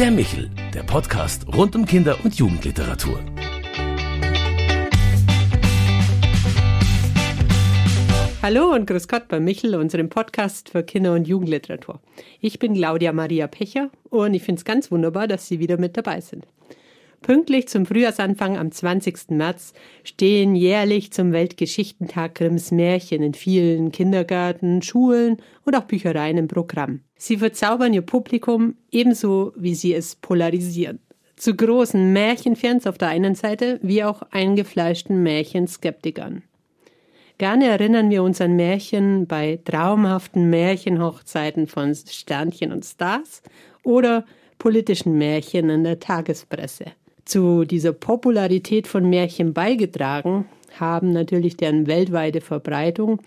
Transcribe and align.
Der 0.00 0.10
Michel, 0.10 0.48
der 0.72 0.82
Podcast 0.82 1.46
rund 1.54 1.76
um 1.76 1.84
Kinder- 1.84 2.16
und 2.24 2.34
Jugendliteratur. 2.34 3.22
Hallo 8.40 8.72
und 8.72 8.86
grüß 8.86 9.08
Gott 9.08 9.28
bei 9.28 9.40
Michel, 9.40 9.74
unserem 9.74 10.08
Podcast 10.08 10.70
für 10.70 10.82
Kinder- 10.84 11.12
und 11.12 11.28
Jugendliteratur. 11.28 12.00
Ich 12.40 12.58
bin 12.58 12.72
Claudia 12.72 13.12
Maria 13.12 13.46
Pecher 13.46 13.90
und 14.08 14.32
ich 14.32 14.42
finde 14.42 14.60
es 14.60 14.64
ganz 14.64 14.90
wunderbar, 14.90 15.28
dass 15.28 15.46
Sie 15.46 15.58
wieder 15.58 15.76
mit 15.76 15.98
dabei 15.98 16.22
sind. 16.22 16.46
Pünktlich 17.22 17.68
zum 17.68 17.84
Frühjahrsanfang 17.84 18.56
am 18.56 18.72
20. 18.72 19.30
März 19.30 19.74
stehen 20.04 20.56
jährlich 20.56 21.12
zum 21.12 21.32
Weltgeschichtentag 21.32 22.34
Grimms 22.36 22.70
Märchen 22.70 23.22
in 23.22 23.34
vielen 23.34 23.92
Kindergärten, 23.92 24.80
Schulen 24.80 25.36
und 25.64 25.76
auch 25.76 25.84
Büchereien 25.84 26.38
im 26.38 26.48
Programm. 26.48 27.00
Sie 27.16 27.36
verzaubern 27.36 27.92
ihr 27.92 28.02
Publikum 28.02 28.76
ebenso 28.90 29.52
wie 29.54 29.74
sie 29.74 29.92
es 29.92 30.16
polarisieren. 30.16 30.98
Zu 31.36 31.54
großen 31.54 32.12
Märchenfans 32.12 32.86
auf 32.86 32.96
der 32.96 33.08
einen 33.08 33.34
Seite 33.34 33.78
wie 33.82 34.02
auch 34.02 34.22
eingefleischten 34.30 35.22
Märchenskeptikern. 35.22 36.42
Gerne 37.36 37.66
erinnern 37.68 38.10
wir 38.10 38.22
uns 38.22 38.40
an 38.40 38.56
Märchen 38.56 39.26
bei 39.26 39.58
traumhaften 39.64 40.48
Märchenhochzeiten 40.48 41.66
von 41.66 41.94
Sternchen 41.94 42.72
und 42.72 42.84
Stars 42.84 43.42
oder 43.82 44.24
politischen 44.58 45.16
Märchen 45.16 45.70
in 45.70 45.84
der 45.84 46.00
Tagespresse. 46.00 46.92
Zu 47.24 47.64
dieser 47.64 47.92
Popularität 47.92 48.86
von 48.86 49.08
Märchen 49.08 49.52
beigetragen 49.52 50.46
haben 50.78 51.10
natürlich 51.10 51.56
deren 51.56 51.86
weltweite 51.86 52.40
Verbreitung, 52.40 53.20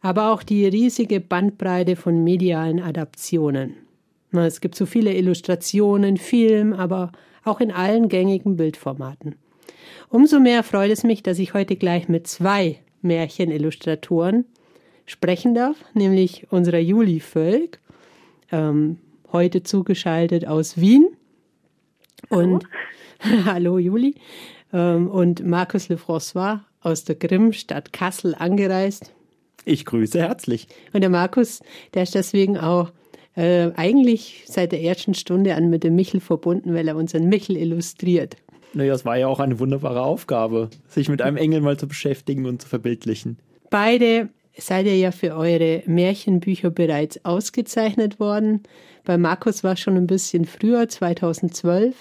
aber 0.00 0.32
auch 0.32 0.42
die 0.42 0.66
riesige 0.66 1.20
Bandbreite 1.20 1.96
von 1.96 2.22
medialen 2.24 2.80
Adaptionen. 2.80 3.74
Es 4.32 4.60
gibt 4.60 4.74
so 4.74 4.86
viele 4.86 5.14
Illustrationen, 5.14 6.16
Film, 6.16 6.72
aber 6.72 7.12
auch 7.44 7.60
in 7.60 7.70
allen 7.70 8.08
gängigen 8.08 8.56
Bildformaten. 8.56 9.36
Umso 10.08 10.40
mehr 10.40 10.62
freut 10.62 10.90
es 10.90 11.04
mich, 11.04 11.22
dass 11.22 11.38
ich 11.38 11.54
heute 11.54 11.76
gleich 11.76 12.08
mit 12.08 12.26
zwei 12.26 12.78
Märchenillustratoren 13.02 14.44
sprechen 15.06 15.54
darf, 15.54 15.76
nämlich 15.94 16.46
unserer 16.50 16.78
Juli 16.78 17.20
Völk, 17.20 17.80
ähm, 18.50 18.98
heute 19.32 19.62
zugeschaltet 19.62 20.46
aus 20.46 20.78
Wien. 20.80 21.08
Hallo. 22.30 22.54
Und 22.54 22.64
hallo 23.44 23.78
Juli. 23.78 24.14
Ähm, 24.72 25.08
und 25.08 25.44
Markus 25.46 25.88
Lefrançois 25.88 26.60
aus 26.80 27.04
der 27.04 27.16
Grimm-Stadt 27.16 27.92
Kassel 27.92 28.34
angereist. 28.34 29.12
Ich 29.64 29.84
grüße 29.84 30.20
herzlich. 30.20 30.68
Und 30.92 31.00
der 31.00 31.10
Markus, 31.10 31.62
der 31.94 32.02
ist 32.02 32.14
deswegen 32.14 32.58
auch 32.58 32.92
äh, 33.36 33.70
eigentlich 33.76 34.44
seit 34.46 34.72
der 34.72 34.82
ersten 34.82 35.14
Stunde 35.14 35.54
an 35.54 35.70
mit 35.70 35.84
dem 35.84 35.96
Michel 35.96 36.20
verbunden, 36.20 36.74
weil 36.74 36.86
er 36.86 36.96
unseren 36.96 37.28
Michel 37.28 37.56
illustriert. 37.56 38.36
Naja, 38.74 38.94
es 38.94 39.04
war 39.04 39.16
ja 39.16 39.28
auch 39.28 39.40
eine 39.40 39.58
wunderbare 39.60 40.02
Aufgabe, 40.02 40.68
sich 40.88 41.08
mit 41.08 41.22
einem 41.22 41.36
Engel 41.36 41.60
mal 41.60 41.76
zu 41.76 41.86
beschäftigen 41.86 42.44
und 42.46 42.60
zu 42.60 42.68
verbildlichen. 42.68 43.38
Beide 43.70 44.28
seid 44.56 44.86
ihr 44.86 44.96
ja 44.96 45.10
für 45.10 45.36
eure 45.36 45.82
Märchenbücher 45.86 46.70
bereits 46.70 47.24
ausgezeichnet 47.24 48.20
worden. 48.20 48.62
Bei 49.04 49.18
Markus 49.18 49.64
war 49.64 49.74
es 49.74 49.80
schon 49.80 49.96
ein 49.96 50.06
bisschen 50.06 50.44
früher, 50.44 50.88
2012. 50.88 51.94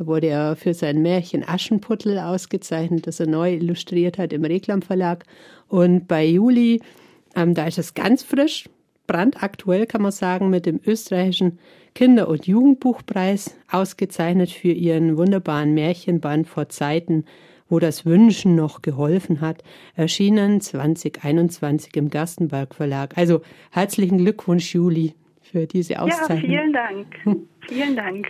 Da 0.00 0.06
wurde 0.06 0.28
er 0.28 0.56
für 0.56 0.72
sein 0.72 1.02
Märchen 1.02 1.46
Aschenputtel 1.46 2.18
ausgezeichnet, 2.18 3.06
das 3.06 3.20
er 3.20 3.26
neu 3.26 3.52
illustriert 3.52 4.16
hat 4.16 4.32
im 4.32 4.46
Reklam 4.46 4.80
Verlag. 4.80 5.26
Und 5.68 6.08
bei 6.08 6.24
Juli, 6.24 6.80
ähm, 7.36 7.52
da 7.52 7.66
ist 7.66 7.76
es 7.76 7.92
ganz 7.92 8.22
frisch, 8.22 8.64
brandaktuell 9.06 9.84
kann 9.84 10.00
man 10.00 10.10
sagen, 10.10 10.48
mit 10.48 10.64
dem 10.64 10.80
österreichischen 10.86 11.58
Kinder- 11.94 12.28
und 12.28 12.46
Jugendbuchpreis 12.46 13.58
ausgezeichnet 13.70 14.50
für 14.50 14.72
ihren 14.72 15.18
wunderbaren 15.18 15.74
Märchenband 15.74 16.48
vor 16.48 16.70
Zeiten, 16.70 17.26
wo 17.68 17.78
das 17.78 18.06
Wünschen 18.06 18.54
noch 18.54 18.80
geholfen 18.80 19.42
hat, 19.42 19.62
erschienen 19.96 20.62
2021 20.62 21.94
im 21.96 22.08
Gerstenberg 22.08 22.74
Verlag. 22.74 23.18
Also 23.18 23.42
herzlichen 23.70 24.16
Glückwunsch, 24.16 24.74
Juli, 24.74 25.12
für 25.42 25.66
diese 25.66 26.00
Auszeichnung. 26.00 26.50
Ja, 26.50 26.62
vielen 26.62 26.72
Dank. 26.72 27.06
vielen 27.68 27.96
Dank. 27.96 28.26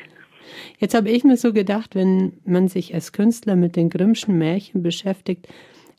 Jetzt 0.79 0.95
habe 0.95 1.11
ich 1.11 1.25
mir 1.25 1.37
so 1.37 1.53
gedacht, 1.53 1.95
wenn 1.95 2.33
man 2.45 2.69
sich 2.69 2.95
als 2.95 3.13
Künstler 3.13 3.57
mit 3.57 3.77
den 3.77 3.91
Grimmschen 3.91 4.39
Märchen 4.39 4.83
beschäftigt, 4.83 5.49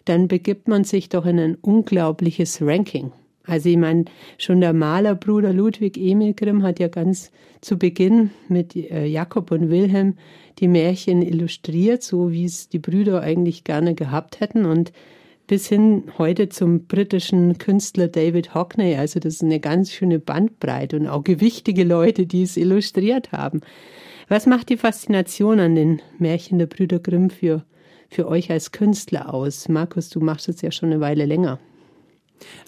dann 0.06 0.28
begibt 0.28 0.68
man 0.68 0.84
sich 0.84 1.10
doch 1.10 1.26
in 1.26 1.40
ein 1.40 1.56
unglaubliches 1.56 2.62
Ranking. 2.62 3.12
Also 3.44 3.70
ich 3.70 3.78
meine, 3.78 4.06
schon 4.38 4.62
der 4.62 4.74
Malerbruder 4.74 5.52
Ludwig 5.52 5.98
Emil 5.98 6.34
Grimm 6.34 6.64
hat 6.64 6.80
ja 6.80 6.88
ganz 6.88 7.32
zu 7.60 7.78
Beginn 7.78 8.32
mit 8.50 8.76
äh, 8.76 9.06
Jakob 9.06 9.52
und 9.52 9.70
Wilhelm 9.70 10.16
die 10.60 10.68
Märchen 10.68 11.22
illustriert, 11.22 12.04
so 12.04 12.32
wie 12.32 12.46
es 12.46 12.70
die 12.70 12.80
Brüder 12.80 13.22
eigentlich 13.22 13.64
gerne 13.64 13.96
gehabt 13.96 14.40
hätten 14.40 14.66
und 14.66 14.92
bis 15.48 15.68
hin 15.68 16.04
heute 16.18 16.50
zum 16.50 16.86
britischen 16.86 17.58
Künstler 17.58 18.08
David 18.08 18.54
Hockney. 18.54 18.96
Also 18.96 19.20
das 19.20 19.36
ist 19.36 19.44
eine 19.44 19.60
ganz 19.60 19.92
schöne 19.92 20.20
Bandbreite 20.20 20.98
und 20.98 21.08
auch 21.08 21.24
gewichtige 21.24 21.84
Leute, 21.84 22.26
die 22.26 22.44
es 22.44 22.58
illustriert 22.58 23.32
haben. 23.32 23.62
Was 24.32 24.46
macht 24.46 24.70
die 24.70 24.78
Faszination 24.78 25.60
an 25.60 25.76
den 25.76 26.02
Märchen 26.18 26.58
der 26.58 26.66
Brüder 26.66 27.00
Grimm 27.00 27.30
für, 27.30 27.66
für 28.10 28.30
euch 28.30 28.50
als 28.50 28.72
Künstler 28.72 29.34
aus? 29.34 29.68
Markus, 29.68 30.08
du 30.08 30.22
machst 30.22 30.48
es 30.48 30.62
ja 30.62 30.72
schon 30.72 30.90
eine 30.90 31.02
Weile 31.02 31.26
länger. 31.26 31.60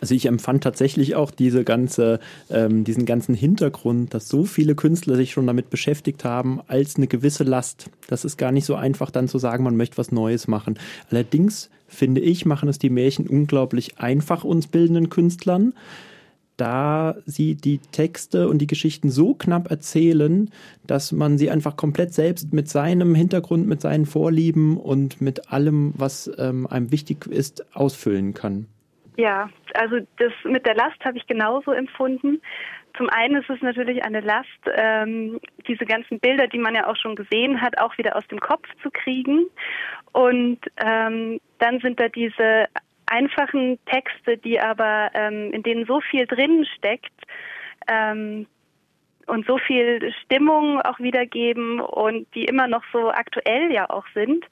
Also 0.01 0.13
ich 0.13 0.25
empfand 0.25 0.61
tatsächlich 0.61 1.15
auch 1.15 1.31
diese 1.31 1.63
ganze, 1.63 2.19
ähm, 2.49 2.83
diesen 2.83 3.05
ganzen 3.05 3.33
Hintergrund, 3.33 4.13
dass 4.13 4.27
so 4.27 4.43
viele 4.43 4.75
Künstler 4.75 5.15
sich 5.15 5.31
schon 5.31 5.47
damit 5.47 5.69
beschäftigt 5.69 6.25
haben, 6.25 6.59
als 6.67 6.97
eine 6.97 7.07
gewisse 7.07 7.45
Last. 7.45 7.89
Das 8.07 8.25
ist 8.25 8.35
gar 8.35 8.51
nicht 8.51 8.65
so 8.65 8.75
einfach 8.75 9.09
dann 9.09 9.29
zu 9.29 9.39
sagen, 9.39 9.63
man 9.63 9.77
möchte 9.77 9.97
was 9.97 10.11
Neues 10.11 10.49
machen. 10.49 10.77
Allerdings 11.11 11.69
finde 11.87 12.19
ich, 12.19 12.45
machen 12.45 12.67
es 12.67 12.77
die 12.77 12.89
Märchen 12.89 13.25
unglaublich 13.25 13.99
einfach 13.99 14.43
uns 14.43 14.67
bildenden 14.67 15.09
Künstlern, 15.09 15.73
da 16.57 17.15
sie 17.25 17.55
die 17.55 17.79
Texte 17.79 18.47
und 18.47 18.59
die 18.59 18.67
Geschichten 18.67 19.09
so 19.09 19.33
knapp 19.33 19.69
erzählen, 19.69 20.49
dass 20.85 21.11
man 21.11 21.37
sie 21.37 21.49
einfach 21.49 21.75
komplett 21.75 22.13
selbst 22.13 22.53
mit 22.53 22.69
seinem 22.69 23.15
Hintergrund, 23.15 23.67
mit 23.67 23.81
seinen 23.81 24.05
Vorlieben 24.05 24.77
und 24.77 25.21
mit 25.21 25.51
allem, 25.51 25.93
was 25.97 26.31
ähm, 26.37 26.67
einem 26.67 26.91
wichtig 26.91 27.27
ist, 27.27 27.75
ausfüllen 27.75 28.33
kann. 28.33 28.67
Ja, 29.17 29.49
also 29.75 29.97
das 30.17 30.33
mit 30.43 30.65
der 30.65 30.75
Last 30.75 31.03
habe 31.03 31.17
ich 31.17 31.27
genauso 31.27 31.71
empfunden. 31.71 32.41
Zum 32.97 33.09
einen 33.09 33.41
ist 33.41 33.49
es 33.49 33.61
natürlich 33.61 34.03
eine 34.03 34.21
Last, 34.21 34.47
ähm, 34.75 35.39
diese 35.67 35.85
ganzen 35.85 36.19
Bilder, 36.19 36.47
die 36.47 36.59
man 36.59 36.75
ja 36.75 36.87
auch 36.87 36.95
schon 36.95 37.15
gesehen 37.15 37.59
hat, 37.59 37.79
auch 37.79 37.97
wieder 37.97 38.15
aus 38.15 38.27
dem 38.27 38.39
Kopf 38.39 38.67
zu 38.83 38.91
kriegen. 38.91 39.47
Und 40.11 40.59
ähm, 40.77 41.39
dann 41.57 41.79
sind 41.79 41.99
da 41.99 42.07
diese 42.09 42.67
einfachen 43.05 43.79
Texte, 43.85 44.37
die 44.37 44.59
aber 44.59 45.11
ähm, 45.13 45.51
in 45.51 45.63
denen 45.63 45.85
so 45.85 46.01
viel 46.01 46.25
drin 46.25 46.65
steckt 46.77 47.13
ähm, 47.87 48.47
und 49.27 49.45
so 49.45 49.57
viel 49.57 50.13
Stimmung 50.23 50.81
auch 50.81 50.99
wiedergeben 50.99 51.79
und 51.79 52.27
die 52.35 52.45
immer 52.45 52.67
noch 52.67 52.83
so 52.91 53.09
aktuell 53.09 53.71
ja 53.71 53.89
auch 53.89 54.05
sind. 54.13 54.45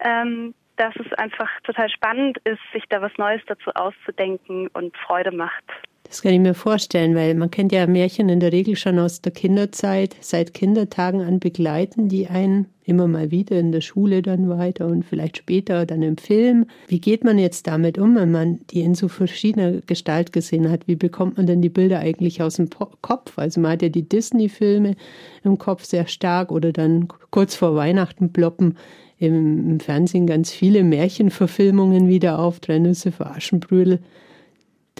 Ähm, 0.00 0.54
dass 0.76 0.96
es 0.96 1.12
einfach 1.18 1.50
total 1.64 1.90
spannend 1.90 2.38
ist, 2.44 2.60
sich 2.72 2.84
da 2.88 3.02
was 3.02 3.12
Neues 3.18 3.42
dazu 3.46 3.70
auszudenken 3.74 4.68
und 4.68 4.96
Freude 4.96 5.30
macht. 5.30 5.64
Das 6.10 6.22
kann 6.22 6.32
ich 6.32 6.40
mir 6.40 6.54
vorstellen, 6.54 7.14
weil 7.14 7.36
man 7.36 7.52
kennt 7.52 7.70
ja 7.70 7.86
Märchen 7.86 8.28
in 8.30 8.40
der 8.40 8.50
Regel 8.50 8.74
schon 8.74 8.98
aus 8.98 9.20
der 9.20 9.30
Kinderzeit, 9.30 10.16
seit 10.20 10.54
Kindertagen 10.54 11.20
an 11.20 11.38
begleiten, 11.38 12.08
die 12.08 12.26
einen 12.26 12.66
immer 12.84 13.06
mal 13.06 13.30
wieder 13.30 13.60
in 13.60 13.70
der 13.70 13.80
Schule 13.80 14.20
dann 14.20 14.48
weiter 14.48 14.88
und 14.88 15.04
vielleicht 15.04 15.36
später 15.36 15.86
dann 15.86 16.02
im 16.02 16.16
Film. 16.16 16.66
Wie 16.88 17.00
geht 17.00 17.22
man 17.22 17.38
jetzt 17.38 17.68
damit 17.68 17.96
um, 17.96 18.16
wenn 18.16 18.32
man 18.32 18.58
die 18.70 18.80
in 18.80 18.96
so 18.96 19.06
verschiedener 19.06 19.82
Gestalt 19.86 20.32
gesehen 20.32 20.68
hat? 20.68 20.88
Wie 20.88 20.96
bekommt 20.96 21.36
man 21.36 21.46
denn 21.46 21.62
die 21.62 21.68
Bilder 21.68 22.00
eigentlich 22.00 22.42
aus 22.42 22.56
dem 22.56 22.68
Kopf? 22.70 23.38
Also 23.38 23.60
man 23.60 23.70
hat 23.70 23.82
ja 23.82 23.88
die 23.88 24.08
Disney-Filme 24.08 24.96
im 25.44 25.58
Kopf 25.58 25.84
sehr 25.84 26.08
stark 26.08 26.50
oder 26.50 26.72
dann 26.72 27.06
kurz 27.30 27.54
vor 27.54 27.76
Weihnachten 27.76 28.32
ploppen 28.32 28.76
im, 29.18 29.78
Fernsehen 29.78 30.26
ganz 30.26 30.50
viele 30.50 30.82
Märchenverfilmungen 30.82 32.08
wieder 32.08 32.40
auf, 32.40 32.58
Drei 32.58 32.80
Nüsse 32.80 33.12
für 33.12 33.26
Aschenbrödel. 33.26 34.00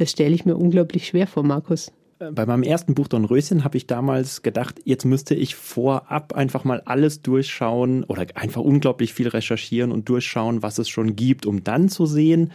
Das 0.00 0.12
stelle 0.12 0.34
ich 0.34 0.46
mir 0.46 0.56
unglaublich 0.56 1.06
schwer 1.06 1.26
vor, 1.26 1.42
Markus. 1.42 1.92
Äh, 2.20 2.32
bei 2.32 2.46
meinem 2.46 2.62
ersten 2.62 2.94
Buch 2.94 3.06
Dornröschen 3.06 3.64
habe 3.64 3.76
ich 3.76 3.86
damals 3.86 4.40
gedacht, 4.40 4.80
jetzt 4.84 5.04
müsste 5.04 5.34
ich 5.34 5.56
vorab 5.56 6.32
einfach 6.32 6.64
mal 6.64 6.80
alles 6.86 7.20
durchschauen 7.20 8.04
oder 8.04 8.24
einfach 8.34 8.62
unglaublich 8.62 9.12
viel 9.12 9.28
recherchieren 9.28 9.92
und 9.92 10.08
durchschauen, 10.08 10.62
was 10.62 10.78
es 10.78 10.88
schon 10.88 11.16
gibt, 11.16 11.44
um 11.44 11.64
dann 11.64 11.90
zu 11.90 12.06
sehen, 12.06 12.50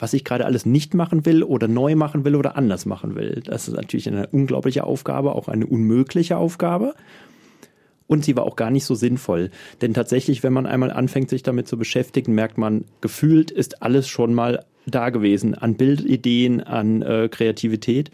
was 0.00 0.12
ich 0.12 0.24
gerade 0.24 0.44
alles 0.44 0.66
nicht 0.66 0.92
machen 0.92 1.24
will 1.24 1.44
oder 1.44 1.68
neu 1.68 1.94
machen 1.94 2.24
will 2.24 2.34
oder 2.34 2.56
anders 2.56 2.84
machen 2.84 3.14
will. 3.14 3.44
Das 3.44 3.68
ist 3.68 3.74
natürlich 3.74 4.08
eine 4.08 4.26
unglaubliche 4.26 4.82
Aufgabe, 4.82 5.36
auch 5.36 5.46
eine 5.46 5.66
unmögliche 5.66 6.36
Aufgabe. 6.36 6.96
Und 8.08 8.24
sie 8.24 8.34
war 8.34 8.42
auch 8.42 8.56
gar 8.56 8.72
nicht 8.72 8.84
so 8.84 8.96
sinnvoll. 8.96 9.50
Denn 9.82 9.94
tatsächlich, 9.94 10.42
wenn 10.42 10.52
man 10.52 10.66
einmal 10.66 10.90
anfängt, 10.90 11.30
sich 11.30 11.44
damit 11.44 11.68
zu 11.68 11.78
beschäftigen, 11.78 12.34
merkt 12.34 12.58
man, 12.58 12.86
gefühlt 13.00 13.52
ist 13.52 13.82
alles 13.82 14.08
schon 14.08 14.34
mal 14.34 14.64
da 14.86 15.10
gewesen 15.10 15.54
an 15.54 15.74
Bildideen, 15.74 16.60
an 16.60 17.02
äh, 17.02 17.28
Kreativität. 17.30 18.10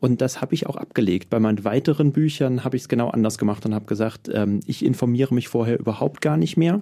Und 0.00 0.22
das 0.22 0.40
habe 0.40 0.54
ich 0.54 0.66
auch 0.66 0.76
abgelegt. 0.76 1.28
Bei 1.28 1.38
meinen 1.38 1.62
weiteren 1.64 2.12
Büchern 2.12 2.64
habe 2.64 2.76
ich 2.76 2.82
es 2.82 2.88
genau 2.88 3.10
anders 3.10 3.36
gemacht 3.36 3.66
und 3.66 3.74
habe 3.74 3.84
gesagt, 3.84 4.30
ähm, 4.32 4.60
ich 4.66 4.84
informiere 4.84 5.34
mich 5.34 5.48
vorher 5.48 5.78
überhaupt 5.78 6.22
gar 6.22 6.38
nicht 6.38 6.56
mehr, 6.56 6.80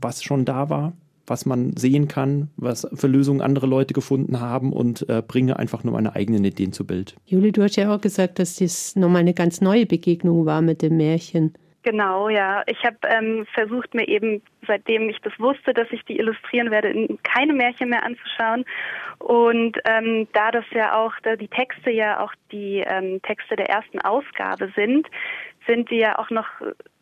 was 0.00 0.22
schon 0.22 0.46
da 0.46 0.70
war, 0.70 0.94
was 1.26 1.44
man 1.44 1.76
sehen 1.76 2.08
kann, 2.08 2.48
was 2.56 2.86
für 2.94 3.06
Lösungen 3.06 3.42
andere 3.42 3.66
Leute 3.66 3.92
gefunden 3.92 4.40
haben 4.40 4.72
und 4.72 5.06
äh, 5.10 5.22
bringe 5.26 5.58
einfach 5.58 5.84
nur 5.84 5.92
meine 5.92 6.16
eigenen 6.16 6.42
Ideen 6.42 6.72
zu 6.72 6.86
Bild. 6.86 7.16
Juli, 7.26 7.52
du 7.52 7.62
hast 7.62 7.76
ja 7.76 7.94
auch 7.94 8.00
gesagt, 8.00 8.38
dass 8.38 8.56
das 8.56 8.96
nochmal 8.96 9.20
eine 9.20 9.34
ganz 9.34 9.60
neue 9.60 9.84
Begegnung 9.84 10.46
war 10.46 10.62
mit 10.62 10.80
dem 10.80 10.96
Märchen. 10.96 11.52
Genau, 11.90 12.28
ja. 12.28 12.64
Ich 12.66 12.84
habe 12.84 12.98
ähm, 13.04 13.46
versucht, 13.54 13.94
mir 13.94 14.06
eben, 14.06 14.42
seitdem 14.66 15.08
ich 15.08 15.18
das 15.22 15.32
wusste, 15.38 15.72
dass 15.72 15.88
ich 15.90 16.04
die 16.04 16.18
illustrieren 16.18 16.70
werde, 16.70 17.16
keine 17.22 17.54
Märchen 17.54 17.88
mehr 17.88 18.02
anzuschauen. 18.02 18.66
Und 19.18 19.78
ähm, 19.88 20.28
da 20.32 20.50
das 20.50 20.64
ja 20.70 20.96
auch, 20.96 21.12
da 21.22 21.36
die 21.36 21.48
Texte 21.48 21.90
ja 21.90 22.20
auch 22.20 22.32
die 22.52 22.84
ähm, 22.86 23.20
Texte 23.22 23.56
der 23.56 23.68
ersten 23.68 24.00
Ausgabe 24.00 24.72
sind, 24.76 25.08
sind 25.66 25.90
die 25.90 25.98
ja 25.98 26.18
auch 26.18 26.30
noch 26.30 26.46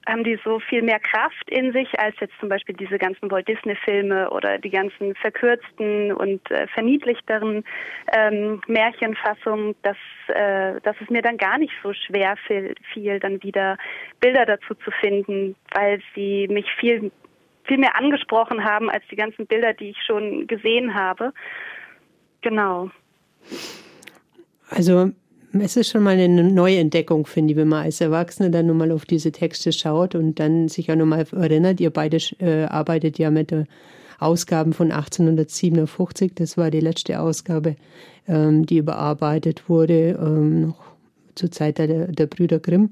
haben 0.09 0.23
die 0.23 0.39
so 0.45 0.61
viel 0.61 0.83
mehr 0.83 1.01
Kraft 1.01 1.51
in 1.51 1.73
sich 1.73 1.99
als 1.99 2.15
jetzt 2.21 2.39
zum 2.39 2.49
Beispiel 2.49 2.77
diese 2.77 2.99
ganzen 2.99 3.31
Walt 3.31 3.49
Disney 3.49 3.75
Filme 3.85 4.31
oder 4.31 4.59
die 4.59 4.71
ganzen 4.71 5.15
verkürzten 5.17 6.13
und 6.13 6.49
äh, 6.51 6.67
verniedlichteren 6.69 7.65
ähm, 8.17 8.61
Märchenfassungen, 8.69 9.75
dass, 9.83 9.97
äh, 10.29 10.81
dass 10.83 10.97
es 11.03 11.11
mir 11.11 11.23
dann 11.23 11.37
gar 11.37 11.59
nicht 11.59 11.73
so 11.83 11.93
schwer 11.93 12.37
fiel, 12.47 12.75
fiel, 12.93 13.19
dann 13.19 13.43
wieder 13.43 13.79
Bilder 14.21 14.47
dazu 14.47 14.75
zu 14.75 14.91
finden, 15.01 15.57
weil 15.75 16.01
sie 16.15 16.47
mich 16.49 16.71
viel 16.79 17.11
viel 17.65 17.79
mehr 17.79 17.97
angesprochen 17.97 18.65
haben 18.65 18.89
als 18.89 19.03
die 19.11 19.17
ganzen 19.17 19.45
Bilder, 19.49 19.73
die 19.73 19.91
ich 19.91 20.01
schon 20.07 20.47
gesehen 20.47 20.95
habe. 20.95 21.33
Genau. 22.47 22.91
Also 24.71 25.11
es 25.53 25.77
ist 25.77 25.91
schon 25.91 26.05
mal 26.05 26.17
eine 26.17 26.45
Neuentdeckung, 26.45 27.27
finde 27.27 27.53
ich, 27.53 27.57
wenn 27.57 27.67
man 27.67 27.83
als 27.83 28.01
Erwachsene 28.01 28.53
dann 28.53 28.69
nochmal 28.69 28.93
auf 28.93 29.05
diese 29.05 29.33
Texte 29.33 29.73
schaut 29.73 30.15
und 30.15 30.39
dann 30.39 30.69
sich 30.69 30.93
auch 30.93 30.95
nochmal 30.95 31.27
erinnert, 31.33 31.81
ihr 31.81 31.91
beide 31.91 32.19
äh, 32.39 32.67
arbeitet 32.67 33.19
ja 33.19 33.33
mit 33.33 33.51
der 33.51 33.67
Ausgaben 34.21 34.75
von 34.75 34.93
1857, 34.93 36.37
das 36.37 36.57
war 36.57 36.71
die 36.71 36.79
letzte 36.79 37.19
Ausgabe, 37.19 37.75
ähm, 38.29 38.65
die 38.65 38.79
überarbeitet 38.79 39.69
wurde, 39.69 40.17
ähm, 40.17 40.61
noch 40.61 40.85
zur 41.35 41.51
Zeit 41.51 41.79
der, 41.79 42.07
der 42.07 42.27
Brüder 42.27 42.61
Grimm. 42.61 42.91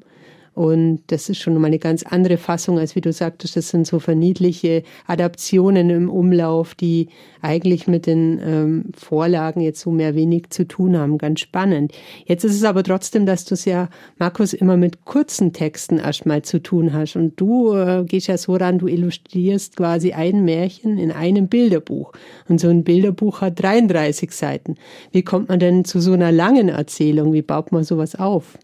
Und 0.54 1.00
das 1.08 1.28
ist 1.28 1.38
schon 1.38 1.54
mal 1.54 1.66
eine 1.66 1.80
ganz 1.80 2.04
andere 2.04 2.36
Fassung, 2.36 2.78
als 2.78 2.94
wie 2.94 3.00
du 3.00 3.12
sagtest, 3.12 3.56
das 3.56 3.70
sind 3.70 3.86
so 3.86 3.98
verniedliche 3.98 4.84
Adaptionen 5.06 5.90
im 5.90 6.08
Umlauf, 6.08 6.76
die 6.76 7.08
eigentlich 7.42 7.88
mit 7.88 8.06
den 8.06 8.40
ähm, 8.42 8.84
Vorlagen 8.96 9.60
jetzt 9.60 9.80
so 9.80 9.90
mehr 9.90 10.14
wenig 10.14 10.50
zu 10.50 10.66
tun 10.66 10.96
haben. 10.96 11.18
Ganz 11.18 11.40
spannend. 11.40 11.92
Jetzt 12.24 12.44
ist 12.44 12.54
es 12.54 12.62
aber 12.62 12.84
trotzdem, 12.84 13.26
dass 13.26 13.44
du 13.44 13.54
es 13.54 13.64
ja, 13.64 13.88
Markus, 14.18 14.52
immer 14.52 14.76
mit 14.76 15.04
kurzen 15.04 15.52
Texten 15.52 15.98
erstmal 15.98 16.42
zu 16.42 16.62
tun 16.62 16.92
hast. 16.92 17.16
Und 17.16 17.40
du 17.40 17.74
äh, 17.74 18.04
gehst 18.04 18.28
ja 18.28 18.38
so 18.38 18.54
ran, 18.54 18.78
du 18.78 18.86
illustrierst 18.86 19.76
quasi 19.76 20.12
ein 20.12 20.44
Märchen 20.44 20.98
in 20.98 21.10
einem 21.10 21.48
Bilderbuch. 21.48 22.12
Und 22.48 22.60
so 22.60 22.68
ein 22.68 22.84
Bilderbuch 22.84 23.40
hat 23.40 23.60
33 23.60 24.30
Seiten. 24.30 24.76
Wie 25.10 25.22
kommt 25.22 25.48
man 25.48 25.58
denn 25.58 25.84
zu 25.84 26.00
so 26.00 26.12
einer 26.12 26.30
langen 26.30 26.68
Erzählung? 26.68 27.32
Wie 27.32 27.42
baut 27.42 27.72
man 27.72 27.82
sowas 27.82 28.14
auf? 28.14 28.56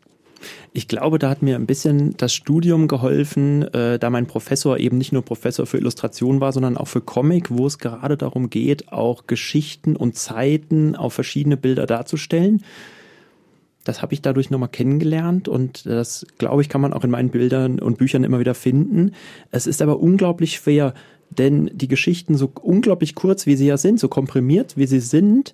Ich 0.73 0.89
glaube, 0.89 1.19
da 1.19 1.31
hat 1.31 1.43
mir 1.43 1.57
ein 1.57 1.67
bisschen 1.67 2.17
das 2.17 2.33
Studium 2.33 2.89
geholfen, 2.89 3.63
äh, 3.75 3.99
da 3.99 4.11
mein 4.11 4.27
Professor 4.27 4.79
eben 4.79 4.99
nicht 4.99 5.13
nur 5.13 5.25
Professor 5.25 5.67
für 5.67 5.79
Illustration 5.79 6.41
war, 6.41 6.53
sondern 6.53 6.77
auch 6.77 6.89
für 6.89 7.01
Comic, 7.01 7.51
wo 7.51 7.67
es 7.67 7.79
gerade 7.79 8.17
darum 8.17 8.51
geht, 8.51 8.93
auch 8.93 9.27
Geschichten 9.27 9.97
und 9.97 10.17
Zeiten 10.17 10.97
auf 10.97 11.13
verschiedene 11.13 11.57
Bilder 11.57 11.87
darzustellen. 11.87 12.63
Das 13.85 14.03
habe 14.03 14.13
ich 14.13 14.21
dadurch 14.23 14.51
nochmal 14.51 14.69
kennengelernt 14.69 15.49
und 15.49 15.87
das, 15.87 16.27
glaube 16.39 16.63
ich, 16.63 16.69
kann 16.69 16.83
man 16.83 16.93
auch 16.93 17.05
in 17.05 17.11
meinen 17.11 17.31
Bildern 17.31 17.79
und 17.79 17.99
Büchern 17.99 18.25
immer 18.25 18.39
wieder 18.39 18.55
finden. 18.55 19.13
Es 19.51 19.67
ist 19.67 19.81
aber 19.81 20.01
unglaublich 20.01 20.57
schwer, 20.57 20.95
denn 21.31 21.71
die 21.73 21.89
Geschichten, 21.89 22.37
so 22.37 22.53
unglaublich 22.61 23.15
kurz 23.15 23.47
wie 23.47 23.57
sie 23.57 23.67
ja 23.67 23.77
sind, 23.77 23.99
so 23.99 24.09
komprimiert 24.09 24.77
wie 24.77 24.87
sie 24.87 25.01
sind, 25.01 25.53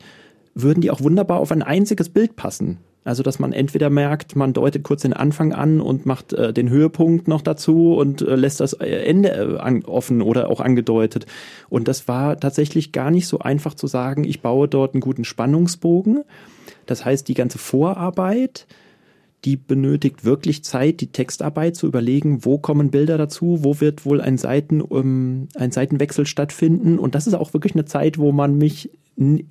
würden 0.55 0.81
die 0.81 0.91
auch 0.91 1.03
wunderbar 1.03 1.39
auf 1.39 1.53
ein 1.53 1.63
einziges 1.63 2.09
Bild 2.09 2.35
passen. 2.35 2.79
Also, 3.07 3.23
dass 3.23 3.39
man 3.39 3.53
entweder 3.53 3.89
merkt, 3.89 4.35
man 4.35 4.53
deutet 4.53 4.83
kurz 4.83 5.03
den 5.03 5.13
Anfang 5.13 5.53
an 5.53 5.81
und 5.81 6.07
macht 6.07 6.33
äh, 6.33 6.53
den 6.53 6.69
Höhepunkt 6.69 7.29
noch 7.29 7.41
dazu 7.41 7.95
und 7.95 8.21
äh, 8.21 8.35
lässt 8.35 8.59
das 8.59 8.73
äh, 8.73 8.87
Ende 8.87 9.31
äh, 9.31 9.59
an, 9.59 9.85
offen 9.85 10.23
oder 10.23 10.51
auch 10.51 10.61
angedeutet. 10.61 11.25
Und 11.69 11.87
das 11.87 12.09
war 12.09 12.41
tatsächlich 12.41 12.91
gar 12.91 13.13
nicht 13.13 13.29
so 13.29 13.39
einfach 13.39 13.75
zu 13.75 13.87
sagen, 13.87 14.25
ich 14.25 14.43
baue 14.43 14.67
dort 14.67 14.95
einen 14.95 15.03
guten 15.03 15.23
Spannungsbogen. 15.23 16.25
Das 16.87 17.05
heißt, 17.05 17.29
die 17.29 17.35
ganze 17.35 17.59
Vorarbeit, 17.59 18.67
die 19.45 19.57
benötigt 19.57 20.25
wirklich 20.25 20.65
Zeit, 20.65 21.01
die 21.01 21.13
Textarbeit 21.13 21.77
zu 21.77 21.87
überlegen, 21.87 22.45
wo 22.45 22.59
kommen 22.59 22.91
Bilder 22.91 23.19
dazu, 23.19 23.59
wo 23.63 23.81
wird 23.81 24.05
wohl 24.05 24.21
ein, 24.21 24.39
Seiten, 24.39 24.81
um, 24.81 25.49
ein 25.55 25.71
Seitenwechsel 25.71 26.27
stattfinden. 26.27 26.99
Und 26.99 27.15
das 27.15 27.27
ist 27.27 27.35
auch 27.35 27.53
wirklich 27.53 27.75
eine 27.75 27.85
Zeit, 27.85 28.19
wo 28.19 28.33
man 28.33 28.59
mich 28.59 28.91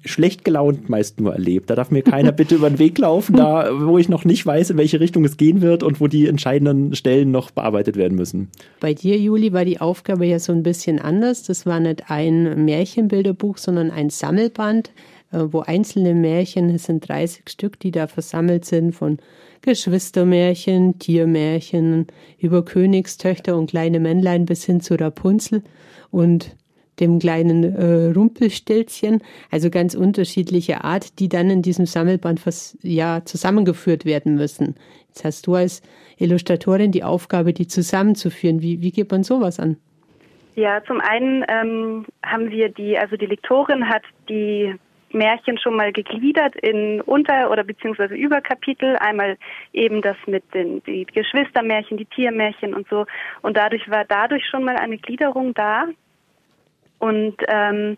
schlecht 0.04 0.46
gelaunt 0.46 0.90
meist 0.90 1.20
nur 1.20 1.34
erlebt. 1.34 1.70
Da 1.70 1.76
darf 1.76 1.90
mir 1.90 2.04
keiner 2.04 2.32
bitte 2.34 2.56
über 2.56 2.70
den 2.70 2.78
Weg 2.78 2.98
laufen, 3.00 3.36
da 3.36 3.70
wo 3.82 3.98
ich 3.98 4.10
noch 4.10 4.24
nicht 4.24 4.46
weiß, 4.46 4.70
in 4.70 4.78
welche 4.78 5.00
Richtung 5.00 5.26
es 5.26 5.38
gehen 5.38 5.62
wird 5.62 5.82
und 5.82 6.00
wo 6.00 6.08
die 6.08 6.28
entscheidenden 6.28 6.94
Stellen 6.94 7.32
noch 7.32 7.50
bearbeitet 7.50 7.96
werden 7.96 8.16
müssen. 8.16 8.50
Bei 8.80 8.94
dir, 8.94 9.18
Juli, 9.18 9.54
war 9.54 9.66
die 9.66 9.82
Aufgabe 9.82 10.26
ja 10.28 10.38
so 10.38 10.52
ein 10.52 10.62
bisschen 10.62 11.00
anders. 11.00 11.44
Das 11.44 11.66
war 11.66 11.80
nicht 11.80 12.12
ein 12.12 12.66
Märchenbilderbuch, 12.66 13.58
sondern 13.58 13.90
ein 13.90 14.12
Sammelband, 14.12 14.92
wo 15.52 15.62
einzelne 15.62 16.14
Märchen, 16.14 16.70
es 16.70 16.86
sind 16.86 17.08
30 17.08 17.50
Stück, 17.50 17.80
die 17.80 17.92
da 17.92 18.08
versammelt 18.08 18.66
sind 18.66 18.94
von 18.94 19.20
Geschwistermärchen, 19.62 21.00
Tiermärchen, 21.00 22.08
über 22.40 22.64
Königstöchter 22.64 23.58
und 23.58 23.72
kleine 23.72 24.00
Männlein 24.00 24.46
bis 24.46 24.64
hin 24.64 24.82
zu 24.82 24.96
Rapunzel 24.96 25.64
und 26.12 26.56
dem 27.00 27.20
kleinen 27.20 27.64
äh, 27.64 28.14
Rumpelstilzchen, 28.14 29.22
also 29.52 29.70
ganz 29.70 29.96
unterschiedliche 29.96 30.84
Art, 30.84 31.20
die 31.20 31.30
dann 31.30 31.50
in 31.50 31.62
diesem 31.62 31.86
Sammelband 31.86 32.42
ja, 32.82 33.24
zusammengeführt 33.26 34.06
werden 34.06 34.36
müssen. 34.36 34.76
Jetzt 35.08 35.26
hast 35.26 35.48
du 35.48 35.56
als 35.56 35.82
Illustratorin 36.18 36.92
die 36.92 37.04
Aufgabe, 37.04 37.54
die 37.54 37.68
zusammenzuführen. 37.68 38.62
Wie, 38.62 38.82
wie 38.82 38.92
geht 38.92 39.12
man 39.12 39.24
sowas 39.24 39.60
an? 39.60 39.78
Ja, 40.56 40.82
zum 40.86 41.02
einen 41.02 41.44
ähm, 41.50 42.06
haben 42.24 42.50
wir 42.50 42.70
die, 42.70 42.98
also 42.98 43.18
die 43.18 43.26
Lektorin 43.26 43.90
hat 43.90 44.04
die 44.30 44.74
Märchen 45.12 45.58
schon 45.58 45.76
mal 45.76 45.92
gegliedert 45.92 46.56
in 46.56 47.02
Unter- 47.02 47.52
oder 47.52 47.64
beziehungsweise 47.64 48.16
Überkapitel. 48.16 48.96
Einmal 48.98 49.38
eben 49.74 50.02
das 50.02 50.18
mit 50.28 50.44
den 50.54 50.84
die 50.84 51.06
Geschwistermärchen, 51.06 51.98
die 51.98 52.06
Tiermärchen 52.06 52.74
und 52.74 52.88
so. 52.90 53.06
Und 53.42 53.58
dadurch 53.58 53.90
war 53.90 54.06
dadurch 54.06 54.46
schon 54.48 54.64
mal 54.64 54.76
eine 54.76 54.98
Gliederung 54.98 55.54
da. 55.54 55.86
Und 57.00 57.36
ähm, 57.48 57.98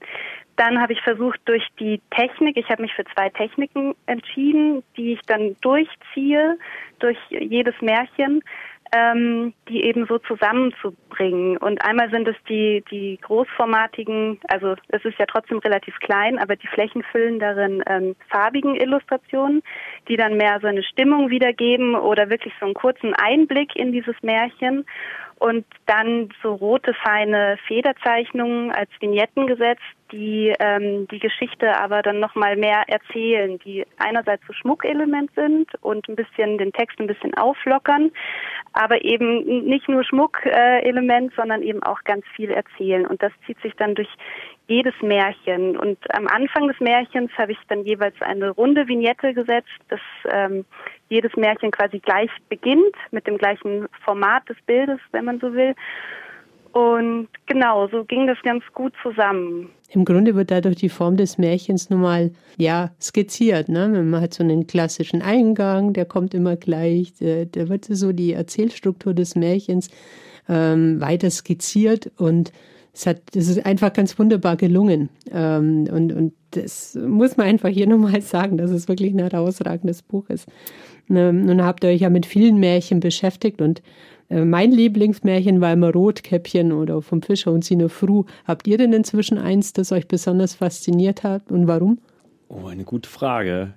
dann 0.58 0.82
habe 0.82 0.94
ich 0.94 1.02
versucht, 1.02 1.40
durch 1.46 1.66
die 1.80 2.02
Technik, 2.10 2.58
ich 2.58 2.68
habe 2.70 2.82
mich 2.82 2.94
für 2.94 3.06
zwei 3.16 3.30
Techniken 3.30 3.94
entschieden, 4.08 4.84
die 4.98 5.14
ich 5.14 5.22
dann 5.28 5.56
durchziehe, 5.62 6.58
durch 7.00 7.18
jedes 7.30 7.76
Märchen, 7.80 8.42
ähm, 8.92 9.54
die 9.70 9.84
eben 9.84 10.06
so 10.08 10.18
zusammenzubringen. 10.20 11.58
Und 11.58 11.82
einmal 11.84 12.10
sind 12.10 12.28
es 12.28 12.36
die, 12.48 12.84
die 12.90 13.20
großformatigen, 13.22 14.40
also 14.48 14.76
es 14.90 15.04
ist 15.04 15.18
ja 15.20 15.26
trotzdem 15.26 15.60
relativ 15.60 15.98
klein, 16.00 16.40
aber 16.40 16.56
die 16.56 16.68
flächenfüllenderen 16.68 17.84
ähm, 17.88 18.16
farbigen 18.30 18.76
Illustrationen, 18.76 19.64
die 20.08 20.18
dann 20.18 20.38
mehr 20.38 20.60
so 20.62 20.68
eine 20.68 20.84
Stimmung 20.84 21.30
wiedergeben 21.30 21.96
oder 21.96 22.30
wirklich 22.30 22.54
so 22.60 22.66
einen 22.66 22.76
kurzen 22.76 23.14
Einblick 23.14 23.76
in 23.76 23.92
dieses 23.92 24.16
Märchen 24.22 24.86
und 25.40 25.66
dann 25.86 26.30
so 26.42 26.56
rote 26.56 26.94
feine 26.94 27.58
Federzeichnungen 27.68 28.72
als 28.72 28.90
Vignetten 29.00 29.48
gesetzt, 29.48 29.84
die 30.12 30.54
ähm, 30.60 31.08
die 31.10 31.20
Geschichte 31.20 31.78
aber 31.80 32.02
dann 32.02 32.20
noch 32.20 32.36
mal 32.36 32.56
mehr 32.56 32.84
erzählen, 32.88 33.60
die 33.60 33.86
einerseits 33.98 34.46
so 34.48 34.54
Schmuckelement 34.54 35.30
sind 35.36 35.70
und 35.82 36.08
ein 36.08 36.16
bisschen 36.16 36.58
den 36.58 36.72
Text 36.74 37.00
ein 37.00 37.08
bisschen 37.08 37.34
auflockern, 37.36 38.12
aber 38.74 39.04
eben 39.04 39.66
nicht 39.66 39.88
nur 39.90 40.04
Schmuckelement, 40.04 41.34
sondern 41.36 41.62
eben 41.62 41.84
auch 41.84 42.04
ganz 42.04 42.26
viel 42.36 42.52
erzählen. 42.52 43.06
Und 43.06 43.22
das 43.22 43.32
zieht 43.46 43.60
sich 43.62 43.74
dann 43.76 43.96
durch 43.96 44.10
jedes 44.68 44.94
Märchen. 45.02 45.78
Und 45.78 45.98
am 46.14 46.28
Anfang 46.28 46.68
des 46.68 46.80
Märchens 46.80 47.32
habe 47.38 47.54
ich 47.54 47.58
dann 47.70 47.86
jeweils 47.86 48.16
eine 48.22 48.50
runde 48.52 48.88
Vignette 48.88 49.34
gesetzt, 49.34 49.70
dass 49.90 50.00
ähm, 50.30 50.66
jedes 51.10 51.36
Märchen 51.36 51.72
quasi 51.72 52.00
gleich 52.00 52.30
beginnt, 52.50 52.96
mit 53.12 53.28
dem 53.28 53.38
gleichen 53.38 53.88
Format 54.04 54.48
des 54.50 54.58
Bildes, 54.66 55.00
wenn 55.12 55.26
man 55.26 55.40
so 55.40 55.54
will. 55.54 55.74
Und 56.74 57.30
genau, 57.48 57.88
so 57.88 58.04
ging 58.04 58.28
das 58.28 58.38
ganz 58.44 58.64
gut 58.74 58.94
zusammen. 59.02 59.70
Im 59.90 60.06
Grunde 60.06 60.36
wird 60.36 60.52
dadurch 60.52 60.76
die 60.76 60.90
Form 60.90 61.18
des 61.18 61.38
Märchens 61.38 61.90
nun 61.90 62.02
mal 62.02 62.32
ja 62.58 62.92
skizziert. 63.02 63.70
Ne? 63.70 63.88
Man 63.88 64.22
hat 64.22 64.34
so 64.34 64.44
einen 64.44 64.68
klassischen 64.68 65.22
Eingang, 65.22 65.94
der 65.94 66.06
kommt 66.06 66.34
immer 66.34 66.56
gleich, 66.56 67.14
da 67.20 67.70
wird 67.70 67.86
so 67.86 68.12
die 68.12 68.34
Erzählstruktur 68.34 69.14
des 69.14 69.36
Märchens 69.36 69.90
ähm, 70.50 71.02
weiter 71.02 71.32
skizziert 71.32 72.12
und 72.18 72.52
es 72.98 73.06
hat, 73.06 73.22
das 73.34 73.48
ist 73.48 73.66
einfach 73.66 73.94
ganz 73.94 74.18
wunderbar 74.18 74.58
gelungen. 74.58 75.10
Ähm, 75.32 75.88
und, 75.92 76.12
und 76.14 76.34
das 76.52 76.96
muss 76.96 77.38
man 77.38 77.48
einfach 77.48 77.70
hier 77.70 77.88
nochmal 77.88 78.22
sagen, 78.22 78.58
dass 78.58 78.72
es 78.72 78.88
wirklich 78.88 79.14
ein 79.14 79.20
herausragendes 79.20 80.02
Buch 80.02 80.30
ist. 80.30 80.48
Ähm, 81.10 81.46
nun 81.46 81.64
habt 81.64 81.84
ihr 81.84 81.92
euch 81.92 82.02
ja 82.02 82.10
mit 82.10 82.26
vielen 82.26 82.60
Märchen 82.60 83.00
beschäftigt 83.00 83.62
und 83.62 83.82
äh, 84.30 84.44
mein 84.44 84.72
Lieblingsmärchen 84.72 85.62
war 85.62 85.74
immer 85.74 85.92
Rotkäppchen 85.92 86.72
oder 86.72 87.02
vom 87.02 87.22
Fischer 87.22 87.52
und 87.52 87.64
Sine 87.64 87.90
Fru. 87.90 88.26
Habt 88.46 88.68
ihr 88.68 88.78
denn 88.78 88.94
inzwischen 88.94 89.38
eins, 89.38 89.74
das 89.74 89.92
euch 89.92 90.08
besonders 90.08 90.56
fasziniert 90.56 91.24
hat 91.24 91.52
und 91.52 91.68
warum? 91.68 92.00
Oh, 92.50 92.66
eine 92.66 92.84
gute 92.84 93.10
Frage. 93.10 93.74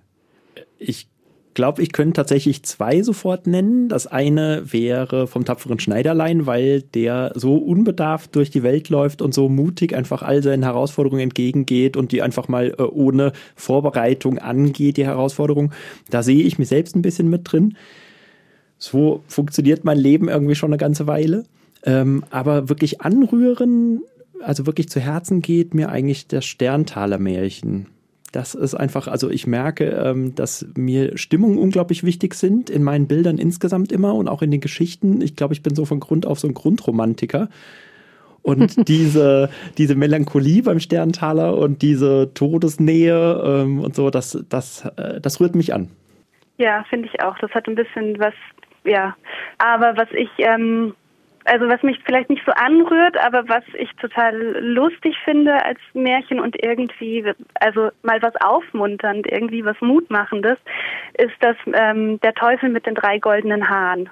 Ich 0.79 1.09
glaube, 1.55 1.83
ich 1.83 1.93
könnte 1.93 2.15
tatsächlich 2.15 2.63
zwei 2.63 3.03
sofort 3.03 3.47
nennen. 3.47 3.89
Das 3.89 4.07
eine 4.07 4.63
wäre 4.73 5.27
vom 5.27 5.45
tapferen 5.45 5.81
Schneiderlein, 5.81 6.47
weil 6.47 6.83
der 6.83 7.33
so 7.35 7.57
unbedarft 7.57 8.35
durch 8.37 8.51
die 8.51 8.63
Welt 8.63 8.89
läuft 8.89 9.23
und 9.23 9.35
so 9.35 9.49
mutig 9.49 9.95
einfach 9.95 10.23
all 10.23 10.43
seinen 10.43 10.63
Herausforderungen 10.63 11.23
entgegengeht 11.23 11.97
und 11.97 12.13
die 12.13 12.23
einfach 12.23 12.49
mal 12.49 12.75
äh, 12.79 12.83
ohne 12.83 13.33
Vorbereitung 13.57 14.39
angeht, 14.39 14.97
die 14.97 15.07
Herausforderung. 15.07 15.73
Da 16.09 16.23
sehe 16.23 16.43
ich 16.43 16.59
mich 16.59 16.69
selbst 16.69 16.95
ein 16.95 17.03
bisschen 17.03 17.29
mit 17.29 17.51
drin. 17.51 17.77
So 18.79 19.23
funktioniert 19.27 19.85
mein 19.85 19.99
Leben 19.99 20.29
irgendwie 20.29 20.55
schon 20.55 20.71
eine 20.71 20.79
ganze 20.79 21.07
Weile. 21.07 21.45
Ähm, 21.85 22.25
aber 22.31 22.69
wirklich 22.69 23.01
anrühren, 23.01 24.03
also 24.43 24.67
wirklich 24.67 24.89
zu 24.89 25.01
Herzen 25.01 25.43
geht 25.43 25.75
mir 25.75 25.91
eigentlich 25.91 26.29
das 26.29 26.45
Sterntaler 26.45 27.19
Märchen 27.19 27.87
das 28.33 28.55
ist 28.55 28.75
einfach, 28.75 29.09
also 29.09 29.29
ich 29.29 29.47
merke, 29.47 29.87
ähm, 29.87 30.35
dass 30.35 30.67
mir 30.77 31.19
Stimmungen 31.19 31.59
unglaublich 31.59 32.05
wichtig 32.05 32.35
sind 32.35 32.71
in 32.71 32.83
meinen 32.83 33.09
Bildern 33.09 33.39
insgesamt 33.39 33.91
immer 33.91 34.15
und 34.15 34.29
auch 34.29 34.43
in 34.43 34.51
den 34.51 34.61
Geschichten. 34.61 35.21
Ich 35.21 35.35
glaube, 35.37 35.55
ich 35.55 35.63
bin 35.63 35.75
so 35.75 35.85
von 35.85 36.01
Grund 36.01 36.27
auf 36.27 36.39
so 36.39 36.47
ein 36.47 36.55
Grundromantiker. 36.55 37.49
Und 38.43 38.89
diese, 38.89 39.51
diese 39.79 39.97
Melancholie 39.97 40.63
beim 40.63 40.81
Sterntaler 40.81 41.59
und 41.59 41.83
diese 41.83 42.33
Todesnähe 42.35 43.43
ähm, 43.45 43.81
und 43.81 43.95
so, 43.95 44.11
das, 44.11 44.45
das, 44.49 44.87
äh, 44.97 45.21
das 45.21 45.41
rührt 45.41 45.55
mich 45.55 45.75
an. 45.75 45.91
Ja, 46.59 46.85
finde 46.89 47.09
ich 47.13 47.21
auch. 47.23 47.37
Das 47.39 47.51
hat 47.53 47.67
ein 47.67 47.75
bisschen 47.75 48.19
was, 48.19 48.35
ja. 48.85 49.17
Aber 49.59 49.97
was 49.97 50.09
ich 50.13 50.29
ähm, 50.39 50.95
also 51.51 51.69
was 51.69 51.83
mich 51.83 51.99
vielleicht 52.05 52.31
nicht 52.31 52.45
so 52.47 52.53
anrührt, 52.53 53.17
aber 53.19 53.49
was 53.49 53.65
ich 53.75 53.91
total 53.97 54.37
lustig 54.61 55.17
finde 55.25 55.53
als 55.65 55.81
Märchen 55.95 56.39
und 56.39 56.63
irgendwie, 56.63 57.25
also 57.59 57.91
mal 58.03 58.23
was 58.23 58.37
aufmunternd, 58.37 59.27
irgendwie 59.27 59.65
was 59.65 59.77
Mutmachendes, 59.81 60.59
ist 61.15 61.35
das 61.41 61.57
ähm, 61.73 62.21
der 62.21 62.35
Teufel 62.35 62.69
mit 62.69 62.87
den 62.87 62.95
drei 62.95 63.19
goldenen 63.19 63.69
Haaren. 63.69 64.09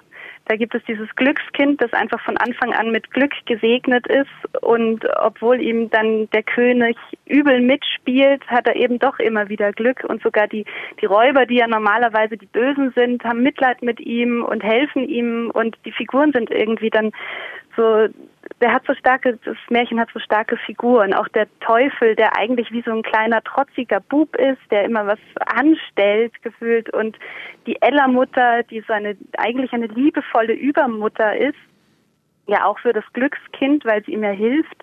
Da 0.48 0.56
gibt 0.56 0.74
es 0.74 0.82
dieses 0.84 1.14
Glückskind, 1.14 1.80
das 1.82 1.92
einfach 1.92 2.20
von 2.22 2.38
Anfang 2.38 2.72
an 2.72 2.90
mit 2.90 3.10
Glück 3.10 3.32
gesegnet 3.44 4.06
ist. 4.06 4.62
Und 4.62 5.04
obwohl 5.20 5.60
ihm 5.60 5.90
dann 5.90 6.28
der 6.30 6.42
König 6.42 6.96
übel 7.26 7.60
mitspielt, 7.60 8.46
hat 8.46 8.66
er 8.66 8.74
eben 8.74 8.98
doch 8.98 9.18
immer 9.18 9.50
wieder 9.50 9.72
Glück. 9.72 10.04
Und 10.08 10.22
sogar 10.22 10.48
die, 10.48 10.64
die 11.02 11.06
Räuber, 11.06 11.44
die 11.44 11.56
ja 11.56 11.66
normalerweise 11.66 12.38
die 12.38 12.46
Bösen 12.46 12.92
sind, 12.96 13.22
haben 13.24 13.42
Mitleid 13.42 13.82
mit 13.82 14.00
ihm 14.00 14.42
und 14.42 14.64
helfen 14.64 15.06
ihm. 15.06 15.50
Und 15.52 15.76
die 15.84 15.92
Figuren 15.92 16.32
sind 16.32 16.50
irgendwie 16.50 16.90
dann 16.90 17.12
so 17.76 18.08
der 18.60 18.72
hat 18.72 18.84
so 18.86 18.94
starke, 18.94 19.38
das 19.44 19.56
Märchen 19.70 20.00
hat 20.00 20.08
so 20.12 20.18
starke 20.18 20.56
Figuren. 20.56 21.14
Auch 21.14 21.28
der 21.28 21.46
Teufel, 21.60 22.16
der 22.16 22.36
eigentlich 22.36 22.72
wie 22.72 22.82
so 22.82 22.90
ein 22.90 23.02
kleiner 23.02 23.42
trotziger 23.42 24.00
Bub 24.00 24.34
ist, 24.36 24.60
der 24.70 24.84
immer 24.84 25.06
was 25.06 25.18
anstellt, 25.46 26.32
gefühlt. 26.42 26.92
Und 26.92 27.16
die 27.66 27.80
Ella-Mutter, 27.80 28.64
die 28.64 28.82
so 28.86 28.92
eine, 28.92 29.16
eigentlich 29.36 29.72
eine 29.72 29.86
liebevolle 29.86 30.54
Übermutter 30.54 31.36
ist. 31.36 31.58
Ja, 32.46 32.64
auch 32.64 32.78
für 32.78 32.92
das 32.92 33.04
Glückskind, 33.12 33.84
weil 33.84 34.02
sie 34.04 34.12
ihm 34.12 34.24
ja 34.24 34.30
hilft. 34.30 34.82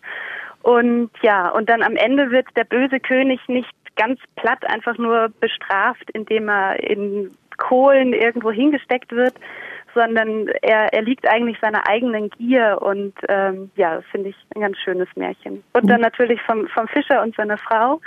Und 0.62 1.12
ja, 1.22 1.50
und 1.50 1.70
dann 1.70 1.84
am 1.84 1.96
Ende 1.96 2.32
wird 2.32 2.48
der 2.56 2.64
böse 2.64 3.00
König 3.00 3.40
nicht 3.48 3.70
ganz 3.96 4.20
platt 4.36 4.66
einfach 4.68 4.98
nur 4.98 5.30
bestraft, 5.40 6.10
indem 6.12 6.50
er 6.50 6.82
in 6.82 7.32
Kohlen 7.58 8.14
irgendwo 8.14 8.52
hingesteckt 8.52 9.12
wird, 9.12 9.34
sondern 9.96 10.48
er, 10.62 10.94
er 10.94 11.02
liegt 11.02 11.28
eigentlich 11.28 11.58
seiner 11.60 11.88
eigenen 11.88 12.30
Gier 12.30 12.78
und 12.82 13.14
ähm, 13.28 13.72
ja, 13.76 13.96
das 13.96 14.06
finde 14.12 14.30
ich 14.30 14.36
ein 14.54 14.62
ganz 14.62 14.78
schönes 14.78 15.08
Märchen. 15.16 15.64
Und 15.74 15.90
dann 15.90 15.98
mhm. 15.98 16.04
natürlich 16.04 16.40
vom, 16.44 16.68
vom 16.68 16.88
Fischer 16.90 17.24
und 17.24 17.36
seiner 17.36 17.58
Frau, 17.58 18.02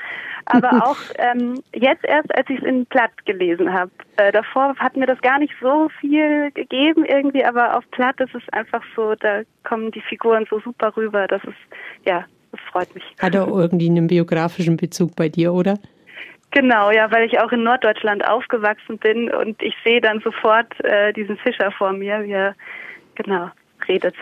aber 0.44 0.70
auch 0.86 0.98
ähm, 1.16 1.60
jetzt 1.74 2.04
erst, 2.04 2.32
als 2.36 2.48
ich 2.50 2.58
es 2.58 2.64
in 2.64 2.86
Platt 2.86 3.10
gelesen 3.24 3.72
habe. 3.72 3.90
Äh, 4.16 4.30
davor 4.30 4.76
hat 4.76 4.96
mir 4.96 5.06
das 5.06 5.20
gar 5.22 5.38
nicht 5.38 5.54
so 5.60 5.88
viel 6.00 6.50
gegeben 6.52 7.04
irgendwie, 7.04 7.44
aber 7.44 7.76
auf 7.76 7.90
Platt 7.90 8.20
ist 8.20 8.34
es 8.34 8.42
einfach 8.52 8.82
so, 8.94 9.14
da 9.14 9.42
kommen 9.64 9.90
die 9.90 10.02
Figuren 10.02 10.46
so 10.48 10.60
super 10.60 10.96
rüber, 10.96 11.26
das 11.26 11.42
ist, 11.44 12.06
ja, 12.06 12.24
das 12.52 12.60
freut 12.70 12.94
mich. 12.94 13.04
Hat 13.18 13.34
er 13.34 13.48
irgendwie 13.48 13.88
einen 13.88 14.06
biografischen 14.06 14.76
Bezug 14.76 15.16
bei 15.16 15.28
dir, 15.28 15.52
oder? 15.52 15.78
Genau, 16.50 16.90
ja, 16.90 17.10
weil 17.10 17.26
ich 17.26 17.38
auch 17.40 17.52
in 17.52 17.62
Norddeutschland 17.62 18.26
aufgewachsen 18.26 18.98
bin 18.98 19.30
und 19.30 19.62
ich 19.62 19.74
sehe 19.84 20.00
dann 20.00 20.20
sofort 20.20 20.68
äh, 20.82 21.12
diesen 21.12 21.36
Fischer 21.38 21.70
vor 21.72 21.92
mir, 21.92 22.24
wie 22.24 22.32
er 22.32 22.54
genau 23.14 23.50
redet. 23.86 24.14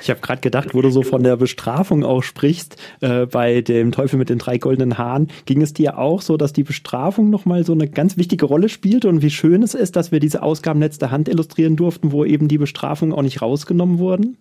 Ich 0.00 0.08
habe 0.08 0.20
gerade 0.20 0.40
gedacht, 0.40 0.72
wo 0.72 0.82
du 0.82 0.90
so 0.90 1.02
von 1.02 1.24
der 1.24 1.36
Bestrafung 1.36 2.04
auch 2.04 2.22
sprichst, 2.22 2.80
äh, 3.00 3.26
bei 3.26 3.60
dem 3.60 3.90
Teufel 3.90 4.18
mit 4.18 4.28
den 4.28 4.38
drei 4.38 4.58
goldenen 4.58 4.98
Haaren, 4.98 5.28
ging 5.46 5.62
es 5.62 5.74
dir 5.74 5.98
auch 5.98 6.20
so, 6.20 6.36
dass 6.36 6.52
die 6.52 6.62
Bestrafung 6.62 7.28
nochmal 7.28 7.64
so 7.64 7.72
eine 7.72 7.88
ganz 7.88 8.16
wichtige 8.16 8.46
Rolle 8.46 8.68
spielte 8.68 9.08
und 9.08 9.22
wie 9.22 9.30
schön 9.30 9.62
es 9.62 9.74
ist, 9.74 9.96
dass 9.96 10.12
wir 10.12 10.20
diese 10.20 10.42
Ausgaben 10.42 10.80
letzter 10.80 11.10
Hand 11.10 11.28
illustrieren 11.28 11.74
durften, 11.74 12.12
wo 12.12 12.24
eben 12.24 12.46
die 12.46 12.58
Bestrafungen 12.58 13.12
auch 13.12 13.22
nicht 13.22 13.42
rausgenommen 13.42 13.98
wurden? 13.98 14.36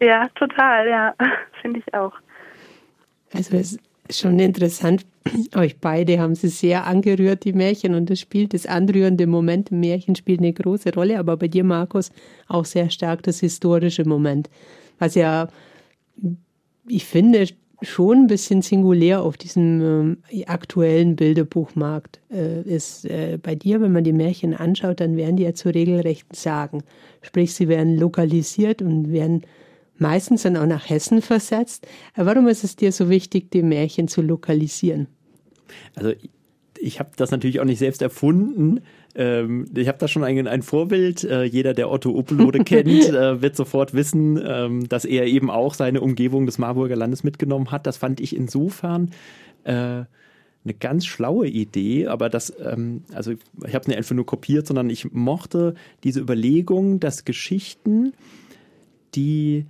Ja, 0.00 0.28
total, 0.36 0.88
ja, 0.88 1.14
finde 1.60 1.80
ich 1.80 1.94
auch. 1.94 2.14
Also 3.34 3.56
es 3.56 3.78
schon 4.10 4.38
interessant. 4.38 5.06
Euch 5.54 5.78
beide 5.78 6.18
haben 6.18 6.34
sie 6.34 6.48
sehr 6.48 6.86
angerührt, 6.86 7.44
die 7.44 7.52
Märchen, 7.52 7.94
und 7.94 8.10
das 8.10 8.20
spielt 8.20 8.54
das 8.54 8.66
anrührende 8.66 9.26
Moment 9.26 9.70
im 9.70 9.80
Märchen 9.80 10.16
spielt 10.16 10.40
eine 10.40 10.52
große 10.52 10.92
Rolle, 10.94 11.18
aber 11.18 11.36
bei 11.36 11.48
dir, 11.48 11.64
Markus, 11.64 12.10
auch 12.48 12.64
sehr 12.64 12.90
stark 12.90 13.22
das 13.22 13.40
historische 13.40 14.04
Moment, 14.04 14.50
was 14.98 15.14
ja, 15.14 15.48
ich 16.88 17.04
finde, 17.04 17.46
schon 17.82 18.18
ein 18.18 18.26
bisschen 18.26 18.62
singulär 18.62 19.22
auf 19.22 19.36
diesem 19.36 20.18
äh, 20.30 20.44
aktuellen 20.46 21.16
Bilderbuchmarkt 21.16 22.20
äh, 22.30 22.62
ist. 22.62 23.04
Äh, 23.04 23.38
bei 23.42 23.54
dir, 23.54 23.80
wenn 23.80 23.92
man 23.92 24.04
die 24.04 24.12
Märchen 24.12 24.54
anschaut, 24.54 25.00
dann 25.00 25.16
werden 25.16 25.36
die 25.36 25.42
ja 25.42 25.54
zu 25.54 25.68
regelrechten 25.68 26.34
Sagen. 26.34 26.82
Sprich, 27.22 27.54
sie 27.54 27.68
werden 27.68 27.98
lokalisiert 27.98 28.82
und 28.82 29.12
werden 29.12 29.42
meistens 30.02 30.42
dann 30.42 30.58
auch 30.58 30.66
nach 30.66 30.90
Hessen 30.90 31.22
versetzt. 31.22 31.86
Warum 32.14 32.48
ist 32.48 32.64
es 32.64 32.76
dir 32.76 32.92
so 32.92 33.08
wichtig, 33.08 33.50
die 33.50 33.62
Märchen 33.62 34.08
zu 34.08 34.20
lokalisieren? 34.20 35.06
Also 35.94 36.12
ich 36.78 36.98
habe 36.98 37.10
das 37.16 37.30
natürlich 37.30 37.60
auch 37.60 37.64
nicht 37.64 37.78
selbst 37.78 38.02
erfunden. 38.02 38.80
Ähm, 39.14 39.66
ich 39.74 39.88
habe 39.88 39.98
da 39.98 40.08
schon 40.08 40.24
ein, 40.24 40.48
ein 40.48 40.62
Vorbild. 40.62 41.22
Äh, 41.24 41.44
jeder, 41.44 41.74
der 41.74 41.90
Otto 41.90 42.10
Uppelode 42.10 42.58
kennt, 42.64 42.88
äh, 42.88 43.40
wird 43.40 43.56
sofort 43.56 43.94
wissen, 43.94 44.42
ähm, 44.44 44.88
dass 44.88 45.04
er 45.04 45.26
eben 45.26 45.50
auch 45.50 45.74
seine 45.74 46.00
Umgebung 46.00 46.44
des 46.44 46.58
Marburger 46.58 46.96
Landes 46.96 47.24
mitgenommen 47.24 47.70
hat. 47.70 47.86
Das 47.86 47.96
fand 47.96 48.20
ich 48.20 48.34
insofern 48.34 49.10
äh, 49.64 49.70
eine 50.64 50.74
ganz 50.78 51.06
schlaue 51.06 51.48
Idee, 51.48 52.06
aber 52.06 52.28
das, 52.28 52.52
ähm, 52.60 53.02
also 53.12 53.32
ich 53.32 53.74
habe 53.74 53.80
es 53.80 53.88
nicht 53.88 53.96
einfach 53.96 54.14
nur 54.14 54.26
kopiert, 54.26 54.66
sondern 54.66 54.90
ich 54.90 55.12
mochte 55.12 55.74
diese 56.04 56.20
Überlegung, 56.20 57.00
dass 57.00 57.24
Geschichten, 57.24 58.12
die 59.14 59.66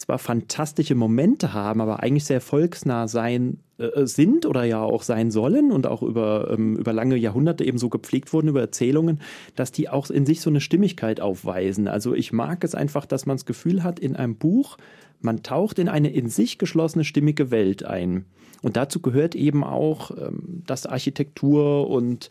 zwar 0.00 0.18
fantastische 0.18 0.94
Momente 0.94 1.52
haben, 1.52 1.82
aber 1.82 2.02
eigentlich 2.02 2.24
sehr 2.24 2.40
volksnah 2.40 3.06
sein 3.06 3.58
äh, 3.76 4.06
sind 4.06 4.46
oder 4.46 4.64
ja 4.64 4.80
auch 4.80 5.02
sein 5.02 5.30
sollen 5.30 5.70
und 5.70 5.86
auch 5.86 6.02
über, 6.02 6.50
ähm, 6.50 6.76
über 6.76 6.94
lange 6.94 7.16
Jahrhunderte 7.16 7.64
eben 7.64 7.76
so 7.76 7.90
gepflegt 7.90 8.32
wurden 8.32 8.48
über 8.48 8.62
Erzählungen, 8.62 9.20
dass 9.56 9.72
die 9.72 9.90
auch 9.90 10.08
in 10.08 10.24
sich 10.24 10.40
so 10.40 10.48
eine 10.48 10.62
Stimmigkeit 10.62 11.20
aufweisen. 11.20 11.86
Also 11.86 12.14
ich 12.14 12.32
mag 12.32 12.64
es 12.64 12.74
einfach, 12.74 13.04
dass 13.04 13.26
man 13.26 13.36
das 13.36 13.44
Gefühl 13.44 13.82
hat, 13.82 14.00
in 14.00 14.16
einem 14.16 14.36
Buch, 14.36 14.78
man 15.20 15.42
taucht 15.42 15.78
in 15.78 15.90
eine 15.90 16.10
in 16.10 16.28
sich 16.28 16.56
geschlossene, 16.56 17.04
stimmige 17.04 17.50
Welt 17.50 17.84
ein. 17.84 18.24
Und 18.62 18.78
dazu 18.78 19.00
gehört 19.00 19.34
eben 19.34 19.62
auch, 19.62 20.12
ähm, 20.12 20.62
dass 20.66 20.86
Architektur 20.86 21.90
und 21.90 22.30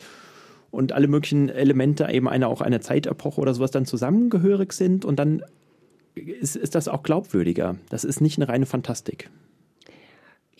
und 0.72 0.92
alle 0.92 1.08
möglichen 1.08 1.48
Elemente 1.48 2.08
eben 2.12 2.28
eine 2.28 2.46
auch 2.46 2.60
eine 2.60 2.78
Zeitepoche 2.78 3.40
oder 3.40 3.54
sowas 3.54 3.72
dann 3.72 3.86
zusammengehörig 3.86 4.72
sind 4.72 5.04
und 5.04 5.18
dann 5.18 5.42
ist, 6.14 6.56
ist 6.56 6.74
das 6.74 6.88
auch 6.88 7.02
glaubwürdiger. 7.02 7.76
Das 7.88 8.04
ist 8.04 8.20
nicht 8.20 8.38
eine 8.38 8.48
reine 8.48 8.66
Fantastik. 8.66 9.30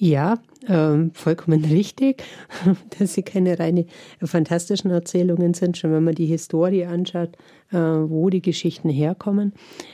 Ja, 0.02 0.38
ähm, 0.66 1.10
vollkommen 1.12 1.62
richtig, 1.70 2.22
dass 2.98 3.12
sie 3.12 3.22
keine 3.22 3.58
reine 3.58 3.84
fantastischen 4.22 4.90
Erzählungen 4.90 5.52
sind, 5.52 5.76
schon 5.76 5.92
wenn 5.92 6.04
man 6.04 6.14
die 6.14 6.24
Historie 6.24 6.86
anschaut, 6.86 7.36
äh, 7.70 7.76
wo 7.76 8.30
die 8.30 8.40
Geschichten 8.40 8.88
herkommen. 8.88 9.52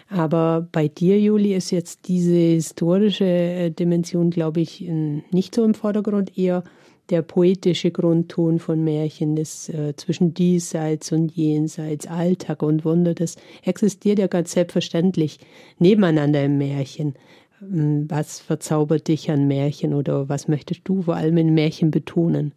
Aber 0.08 0.68
bei 0.70 0.86
dir, 0.86 1.18
Juli, 1.18 1.54
ist 1.54 1.72
jetzt 1.72 2.06
diese 2.06 2.36
historische 2.36 3.24
äh, 3.24 3.70
Dimension, 3.70 4.30
glaube 4.30 4.60
ich, 4.60 4.80
nicht 4.80 5.56
so 5.56 5.64
im 5.64 5.74
Vordergrund, 5.74 6.38
eher 6.38 6.62
der 7.10 7.22
poetische 7.22 7.90
Grundton 7.90 8.58
von 8.58 8.82
Märchen, 8.82 9.36
das 9.36 9.68
äh, 9.68 9.94
zwischen 9.96 10.34
diesseits 10.34 11.12
und 11.12 11.32
jenseits, 11.32 12.06
Alltag 12.06 12.62
und 12.62 12.84
Wunder, 12.84 13.14
das 13.14 13.36
existiert 13.64 14.18
ja 14.18 14.26
ganz 14.26 14.52
selbstverständlich 14.52 15.38
nebeneinander 15.78 16.44
im 16.44 16.58
Märchen. 16.58 17.14
Ähm, 17.62 18.06
was 18.08 18.40
verzaubert 18.40 19.08
dich 19.08 19.30
an 19.30 19.46
Märchen 19.46 19.94
oder 19.94 20.28
was 20.28 20.48
möchtest 20.48 20.88
du 20.88 21.02
vor 21.02 21.16
allem 21.16 21.36
in 21.36 21.54
Märchen 21.54 21.90
betonen? 21.90 22.52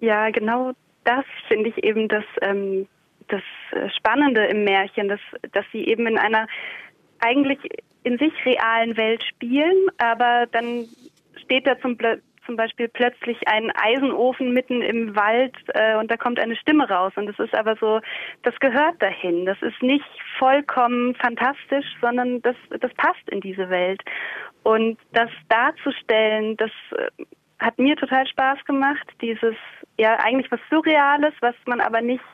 Ja, 0.00 0.30
genau 0.30 0.72
das 1.04 1.24
finde 1.48 1.70
ich 1.70 1.84
eben 1.84 2.08
das, 2.08 2.24
ähm, 2.42 2.86
das 3.28 3.42
äh, 3.72 3.88
Spannende 3.96 4.44
im 4.46 4.64
Märchen, 4.64 5.08
dass, 5.08 5.20
dass 5.52 5.64
sie 5.72 5.86
eben 5.86 6.06
in 6.06 6.18
einer 6.18 6.46
eigentlich 7.20 7.58
in 8.02 8.18
sich 8.18 8.32
realen 8.44 8.96
Welt 8.96 9.22
spielen, 9.24 9.88
aber 9.98 10.46
dann 10.52 10.84
steht 11.42 11.66
da 11.66 11.78
zum, 11.80 11.96
zum 12.46 12.56
Beispiel 12.56 12.88
plötzlich 12.88 13.36
ein 13.46 13.70
Eisenofen 13.76 14.52
mitten 14.52 14.80
im 14.80 15.14
Wald 15.14 15.54
äh, 15.74 15.96
und 15.96 16.10
da 16.10 16.16
kommt 16.16 16.38
eine 16.38 16.56
Stimme 16.56 16.88
raus 16.88 17.12
und 17.16 17.26
das 17.26 17.38
ist 17.38 17.54
aber 17.54 17.76
so, 17.76 18.00
das 18.42 18.54
gehört 18.60 19.02
dahin. 19.02 19.44
Das 19.44 19.60
ist 19.60 19.82
nicht 19.82 20.04
vollkommen 20.38 21.14
fantastisch, 21.16 21.86
sondern 22.00 22.40
das, 22.42 22.56
das 22.80 22.92
passt 22.94 23.28
in 23.30 23.40
diese 23.40 23.68
Welt. 23.68 24.02
Und 24.62 24.98
das 25.12 25.30
darzustellen, 25.48 26.56
das 26.56 26.70
äh, 26.92 27.24
hat 27.58 27.78
mir 27.78 27.96
total 27.96 28.26
Spaß 28.26 28.64
gemacht, 28.64 29.06
dieses 29.20 29.54
ja 29.98 30.16
eigentlich 30.20 30.50
was 30.50 30.60
Surreales, 30.70 31.34
was 31.40 31.54
man 31.66 31.80
aber 31.80 32.00
nicht 32.00 32.24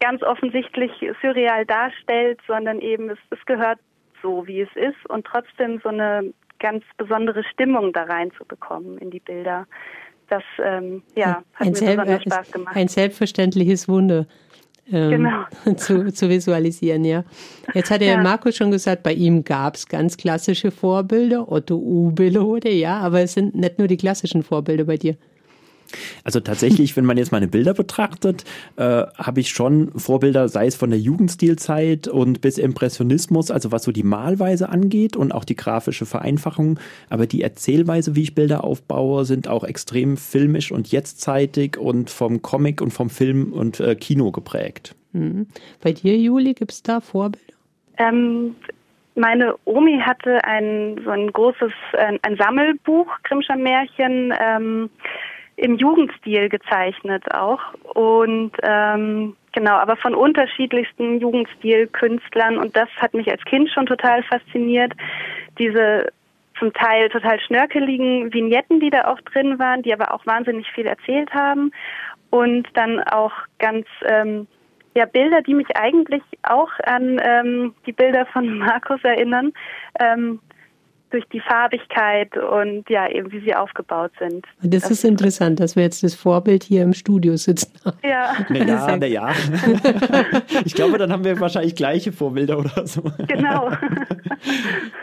ganz 0.00 0.22
offensichtlich 0.22 0.90
surreal 1.20 1.66
darstellt, 1.66 2.40
sondern 2.46 2.80
eben 2.80 3.10
es, 3.10 3.18
es 3.30 3.44
gehört 3.46 3.78
so, 4.22 4.46
wie 4.46 4.62
es 4.62 4.74
ist 4.74 5.08
und 5.08 5.26
trotzdem 5.26 5.80
so 5.82 5.90
eine 5.90 6.32
ganz 6.60 6.84
besondere 6.96 7.42
Stimmung 7.52 7.92
da 7.92 8.04
reinzubekommen 8.04 8.98
in 8.98 9.10
die 9.10 9.20
Bilder. 9.20 9.66
Das 10.28 10.44
ähm, 10.62 11.02
ja, 11.16 11.42
hat 11.54 11.66
ein 11.66 11.72
mir 11.72 11.96
besonders 11.96 12.22
Spaß 12.22 12.52
gemacht. 12.52 12.76
Ein 12.76 12.88
selbstverständliches 12.88 13.88
Wunder. 13.88 14.26
Ähm, 14.92 15.10
genau. 15.10 15.44
zu, 15.76 16.12
zu 16.12 16.28
visualisieren, 16.28 17.04
ja. 17.04 17.24
Jetzt 17.74 17.90
hat 17.90 18.00
ja, 18.00 18.12
ja. 18.12 18.22
Markus 18.22 18.56
schon 18.56 18.70
gesagt, 18.70 19.02
bei 19.02 19.12
ihm 19.12 19.44
gab 19.44 19.74
es 19.74 19.88
ganz 19.88 20.16
klassische 20.16 20.70
Vorbilder, 20.70 21.50
Otto 21.50 21.76
Ubelode, 21.76 22.70
ja, 22.70 22.98
aber 22.98 23.20
es 23.20 23.34
sind 23.34 23.54
nicht 23.54 23.78
nur 23.78 23.88
die 23.88 23.96
klassischen 23.96 24.42
Vorbilder 24.42 24.84
bei 24.84 24.96
dir. 24.96 25.16
Also 26.24 26.40
tatsächlich, 26.40 26.96
wenn 26.96 27.04
man 27.04 27.18
jetzt 27.18 27.32
meine 27.32 27.48
Bilder 27.48 27.74
betrachtet, 27.74 28.44
äh, 28.76 28.82
habe 29.16 29.40
ich 29.40 29.50
schon 29.50 29.92
Vorbilder, 29.92 30.48
sei 30.48 30.66
es 30.66 30.76
von 30.76 30.90
der 30.90 30.98
Jugendstilzeit 30.98 32.08
und 32.08 32.40
bis 32.40 32.58
Impressionismus, 32.58 33.50
also 33.50 33.72
was 33.72 33.84
so 33.84 33.92
die 33.92 34.02
Malweise 34.02 34.68
angeht 34.68 35.16
und 35.16 35.32
auch 35.32 35.44
die 35.44 35.56
grafische 35.56 36.06
Vereinfachung. 36.06 36.78
Aber 37.08 37.26
die 37.26 37.42
Erzählweise, 37.42 38.16
wie 38.16 38.22
ich 38.22 38.34
Bilder 38.34 38.64
aufbaue, 38.64 39.24
sind 39.24 39.48
auch 39.48 39.64
extrem 39.64 40.16
filmisch 40.16 40.72
und 40.72 40.90
jetztzeitig 40.90 41.76
und 41.78 42.10
vom 42.10 42.42
Comic 42.42 42.80
und 42.80 42.92
vom 42.92 43.10
Film 43.10 43.52
und 43.52 43.80
äh, 43.80 43.94
Kino 43.94 44.30
geprägt. 44.30 44.94
Mhm. 45.12 45.46
Bei 45.82 45.92
dir, 45.92 46.16
Juli, 46.16 46.54
gibt 46.54 46.72
es 46.72 46.82
da 46.82 47.00
Vorbilder? 47.00 47.54
Ähm, 47.98 48.54
meine 49.14 49.54
Omi 49.64 50.00
hatte 50.00 50.42
ein 50.44 51.00
so 51.04 51.10
ein 51.10 51.32
großes 51.32 51.72
ein, 51.98 52.18
ein 52.22 52.36
Sammelbuch 52.36 53.06
Grimmscher 53.24 53.56
Märchen. 53.56 54.32
Ähm, 54.40 54.90
im 55.60 55.76
Jugendstil 55.76 56.48
gezeichnet 56.48 57.22
auch 57.34 57.60
und 57.94 58.52
ähm, 58.62 59.36
genau, 59.52 59.74
aber 59.74 59.96
von 59.96 60.14
unterschiedlichsten 60.14 61.20
Jugendstilkünstlern 61.20 62.56
und 62.56 62.74
das 62.74 62.88
hat 62.96 63.12
mich 63.12 63.30
als 63.30 63.44
Kind 63.44 63.68
schon 63.70 63.84
total 63.84 64.22
fasziniert. 64.22 64.92
Diese 65.58 66.12
zum 66.58 66.72
Teil 66.72 67.10
total 67.10 67.38
schnörkeligen 67.40 68.32
Vignetten, 68.32 68.80
die 68.80 68.88
da 68.88 69.04
auch 69.04 69.20
drin 69.20 69.58
waren, 69.58 69.82
die 69.82 69.92
aber 69.92 70.14
auch 70.14 70.24
wahnsinnig 70.24 70.66
viel 70.72 70.86
erzählt 70.86 71.32
haben 71.34 71.72
und 72.30 72.66
dann 72.72 73.02
auch 73.02 73.32
ganz 73.58 73.86
ähm, 74.06 74.46
ja 74.94 75.04
Bilder, 75.04 75.42
die 75.42 75.54
mich 75.54 75.76
eigentlich 75.76 76.22
auch 76.42 76.70
an 76.84 77.20
ähm, 77.22 77.74
die 77.84 77.92
Bilder 77.92 78.24
von 78.26 78.58
Markus 78.58 79.04
erinnern. 79.04 79.52
Ähm, 79.98 80.40
durch 81.10 81.24
die 81.32 81.40
Farbigkeit 81.40 82.36
und 82.36 82.88
ja, 82.88 83.08
eben 83.10 83.30
wie 83.32 83.40
sie 83.40 83.54
aufgebaut 83.54 84.12
sind. 84.18 84.46
Das, 84.62 84.82
das 84.82 84.90
ist 84.92 85.04
interessant, 85.04 85.60
dass 85.60 85.76
wir 85.76 85.82
jetzt 85.82 86.02
das 86.02 86.14
Vorbild 86.14 86.62
hier 86.64 86.82
im 86.82 86.92
Studio 86.92 87.36
sitzen. 87.36 87.72
Ja. 88.02 88.36
Naja, 88.50 88.96
naja. 88.96 89.32
Ich 90.64 90.74
glaube, 90.74 90.98
dann 90.98 91.12
haben 91.12 91.24
wir 91.24 91.38
wahrscheinlich 91.40 91.74
gleiche 91.74 92.12
Vorbilder 92.12 92.58
oder 92.58 92.86
so. 92.86 93.02
Genau. 93.26 93.70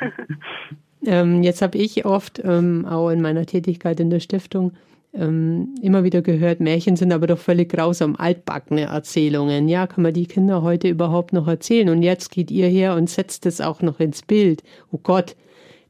ähm, 1.06 1.44
jetzt 1.44 1.62
habe 1.62 1.78
ich 1.78 2.06
oft 2.06 2.42
ähm, 2.44 2.86
auch 2.86 3.10
in 3.10 3.22
meiner 3.22 3.46
Tätigkeit 3.46 4.00
in 4.00 4.10
der 4.10 4.20
Stiftung 4.20 4.74
ähm, 5.18 5.76
immer 5.82 6.04
wieder 6.04 6.22
gehört, 6.22 6.60
Märchen 6.60 6.96
sind 6.96 7.12
aber 7.12 7.28
doch 7.28 7.40
völlig 7.40 7.70
grausam, 7.70 8.16
altbackene 8.18 8.84
Erzählungen. 8.84 9.68
Ja, 9.68 9.88
kann 9.88 10.04
man 10.04 10.14
die 10.14 10.28
Kinder 10.28 10.62
heute 10.62 10.90
überhaupt 10.90 11.34
noch 11.34 11.48
erzählen? 11.48 11.90
Und 11.90 12.04
jetzt 12.04 12.32
geht 12.32 12.52
ihr 12.52 12.68
her 12.68 12.96
und 12.96 13.10
setzt 13.10 13.46
es 13.46 13.62
auch 13.62 13.82
noch 13.82 14.00
ins 14.00 14.22
Bild. 14.22 14.64
Oh 14.92 15.00
Gott, 15.02 15.36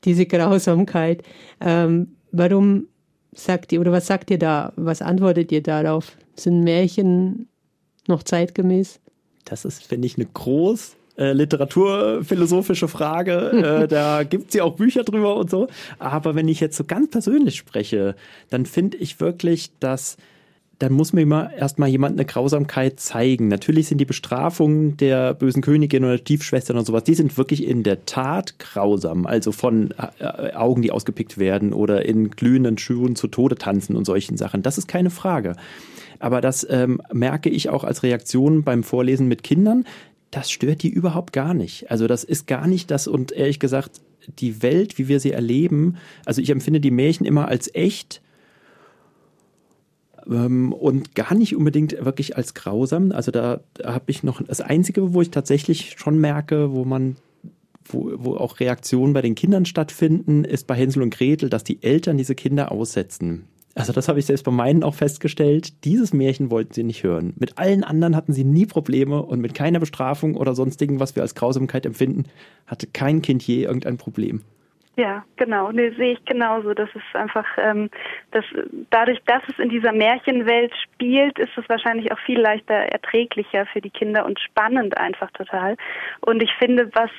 diese 0.07 0.25
Grausamkeit. 0.25 1.21
Ähm, 1.61 2.15
warum 2.31 2.87
sagt 3.33 3.71
ihr 3.71 3.81
oder 3.81 3.91
was 3.91 4.07
sagt 4.07 4.31
ihr 4.31 4.39
da? 4.39 4.73
Was 4.75 5.01
antwortet 5.01 5.51
ihr 5.51 5.61
darauf? 5.61 6.17
Sind 6.35 6.63
Märchen 6.63 7.47
noch 8.07 8.23
zeitgemäß? 8.23 8.99
Das 9.45 9.65
ist, 9.65 9.83
finde 9.83 10.07
ich, 10.07 10.17
eine 10.17 10.25
groß 10.25 10.95
äh, 11.17 11.33
literaturphilosophische 11.33 12.87
Frage. 12.87 13.51
Äh, 13.57 13.87
da 13.87 14.23
gibt 14.23 14.49
es 14.49 14.53
ja 14.55 14.63
auch 14.63 14.75
Bücher 14.75 15.03
drüber 15.03 15.35
und 15.35 15.49
so. 15.49 15.67
Aber 15.99 16.35
wenn 16.35 16.47
ich 16.47 16.59
jetzt 16.59 16.77
so 16.77 16.83
ganz 16.83 17.09
persönlich 17.09 17.55
spreche, 17.55 18.15
dann 18.49 18.65
finde 18.65 18.97
ich 18.97 19.19
wirklich, 19.19 19.71
dass 19.79 20.17
dann 20.79 20.93
muss 20.93 21.11
mir 21.11 21.21
immer 21.21 21.51
erstmal 21.53 21.89
jemand 21.89 22.13
eine 22.13 22.25
Grausamkeit 22.25 22.99
zeigen. 22.99 23.47
Natürlich 23.47 23.87
sind 23.87 23.97
die 23.97 24.05
Bestrafungen 24.05 24.95
der 24.97 25.33
bösen 25.33 25.63
Königin 25.63 26.03
oder 26.03 26.19
Stiefschwestern 26.19 26.77
und 26.77 26.85
sowas, 26.85 27.03
die 27.03 27.15
sind 27.15 27.37
wirklich 27.37 27.65
in 27.65 27.81
der 27.83 28.05
Tat 28.05 28.59
grausam. 28.59 29.25
Also 29.25 29.51
von 29.51 29.93
äh, 30.19 30.53
Augen, 30.53 30.83
die 30.83 30.91
ausgepickt 30.91 31.39
werden 31.39 31.73
oder 31.73 32.05
in 32.05 32.29
glühenden 32.29 32.77
Schuhen 32.77 33.15
zu 33.15 33.27
Tode 33.27 33.55
tanzen 33.55 33.95
und 33.95 34.05
solchen 34.05 34.37
Sachen. 34.37 34.61
Das 34.61 34.77
ist 34.77 34.87
keine 34.87 35.09
Frage. 35.09 35.55
Aber 36.19 36.41
das 36.41 36.65
ähm, 36.69 37.01
merke 37.11 37.49
ich 37.49 37.69
auch 37.69 37.83
als 37.83 38.03
Reaktion 38.03 38.63
beim 38.63 38.83
Vorlesen 38.83 39.27
mit 39.27 39.43
Kindern. 39.43 39.85
Das 40.29 40.51
stört 40.51 40.83
die 40.83 40.89
überhaupt 40.89 41.33
gar 41.33 41.53
nicht. 41.53 41.89
Also 41.89 42.05
das 42.05 42.23
ist 42.23 42.47
gar 42.47 42.67
nicht 42.67 42.91
das 42.91 43.07
und 43.07 43.31
ehrlich 43.31 43.59
gesagt, 43.59 44.01
die 44.39 44.61
Welt, 44.61 44.97
wie 44.97 45.07
wir 45.07 45.19
sie 45.19 45.31
erleben, 45.31 45.97
also 46.25 46.41
ich 46.41 46.49
empfinde 46.49 46.81
die 46.81 46.91
Märchen 46.91 47.25
immer 47.25 47.47
als 47.47 47.73
echt 47.73 48.21
und 50.27 51.15
gar 51.15 51.33
nicht 51.35 51.55
unbedingt 51.55 52.03
wirklich 52.03 52.35
als 52.35 52.53
grausam. 52.53 53.11
Also 53.11 53.31
da, 53.31 53.61
da 53.75 53.93
habe 53.93 54.05
ich 54.07 54.23
noch 54.23 54.41
das 54.41 54.61
Einzige, 54.61 55.13
wo 55.13 55.21
ich 55.21 55.31
tatsächlich 55.31 55.95
schon 55.97 56.19
merke, 56.19 56.73
wo 56.73 56.83
man 56.83 57.15
wo, 57.89 58.11
wo 58.17 58.35
auch 58.35 58.59
Reaktionen 58.59 59.13
bei 59.13 59.21
den 59.21 59.35
Kindern 59.35 59.65
stattfinden, 59.65 60.43
ist 60.43 60.67
bei 60.67 60.75
Hänsel 60.75 61.03
und 61.03 61.11
Gretel, 61.11 61.49
dass 61.49 61.63
die 61.63 61.81
Eltern 61.81 62.17
diese 62.17 62.35
Kinder 62.35 62.71
aussetzen. 62.71 63.45
Also 63.75 63.93
das 63.93 64.07
habe 64.07 64.17
ich 64.17 64.25
selbst 64.25 64.43
bei 64.43 64.51
meinen 64.51 64.83
auch 64.83 64.95
festgestellt. 64.95 65.85
Dieses 65.85 66.11
Märchen 66.11 66.49
wollten 66.49 66.73
sie 66.73 66.83
nicht 66.83 67.03
hören. 67.03 67.33
Mit 67.37 67.59
allen 67.59 67.83
anderen 67.83 68.15
hatten 68.15 68.33
sie 68.33 68.43
nie 68.43 68.65
Probleme 68.65 69.21
und 69.21 69.39
mit 69.39 69.53
keiner 69.53 69.79
Bestrafung 69.79 70.35
oder 70.35 70.55
sonstigen, 70.55 70.99
was 70.99 71.15
wir 71.15 71.21
als 71.21 71.35
Grausamkeit 71.35 71.85
empfinden, 71.85 72.23
hatte 72.65 72.87
kein 72.87 73.21
Kind 73.21 73.43
je 73.43 73.63
irgendein 73.65 73.97
Problem. 73.97 74.41
Ja, 74.97 75.23
genau. 75.35 75.71
Nee, 75.71 75.91
sehe 75.91 76.13
ich 76.13 76.25
genauso. 76.25 76.73
Das 76.73 76.89
ist 76.95 77.15
einfach, 77.15 77.45
ähm, 77.57 77.91
das, 78.31 78.43
dadurch, 78.89 79.19
dass 79.27 79.43
es 79.47 79.59
in 79.59 79.69
dieser 79.69 79.93
Märchenwelt 79.93 80.73
spielt, 80.75 81.37
ist 81.37 81.55
es 81.55 81.69
wahrscheinlich 81.69 82.11
auch 82.11 82.17
viel 82.25 82.39
leichter 82.39 82.73
erträglicher 82.73 83.67
für 83.67 83.79
die 83.79 83.91
Kinder 83.91 84.25
und 84.25 84.39
spannend 84.39 84.97
einfach 84.97 85.29
total. 85.31 85.77
Und 86.21 86.41
ich 86.41 86.51
finde, 86.57 86.89
was 86.95 87.11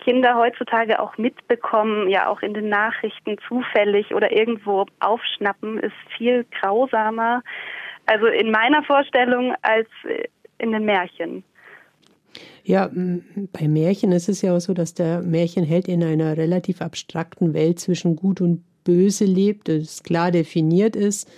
Kinder 0.00 0.36
heutzutage 0.36 1.00
auch 1.00 1.16
mitbekommen, 1.16 2.10
ja 2.10 2.28
auch 2.28 2.42
in 2.42 2.52
den 2.52 2.68
Nachrichten 2.68 3.38
zufällig 3.48 4.14
oder 4.14 4.30
irgendwo 4.30 4.84
aufschnappen, 5.00 5.78
ist 5.78 5.96
viel 6.18 6.44
grausamer. 6.60 7.42
Also 8.04 8.26
in 8.26 8.50
meiner 8.50 8.82
Vorstellung 8.82 9.54
als 9.62 9.88
in 10.58 10.72
den 10.72 10.84
Märchen. 10.84 11.44
Ja, 12.64 12.90
bei 13.52 13.68
Märchen 13.68 14.12
ist 14.12 14.28
es 14.28 14.42
ja 14.42 14.56
auch 14.56 14.60
so, 14.60 14.74
dass 14.74 14.94
der 14.94 15.22
Märchenheld 15.22 15.88
in 15.88 16.02
einer 16.02 16.36
relativ 16.36 16.80
abstrakten 16.82 17.54
Welt 17.54 17.78
zwischen 17.78 18.16
Gut 18.16 18.40
und 18.40 18.64
Böse 18.82 19.24
lebt, 19.24 19.68
das 19.68 20.02
klar 20.02 20.30
definiert 20.30 20.96
ist. 20.96 21.28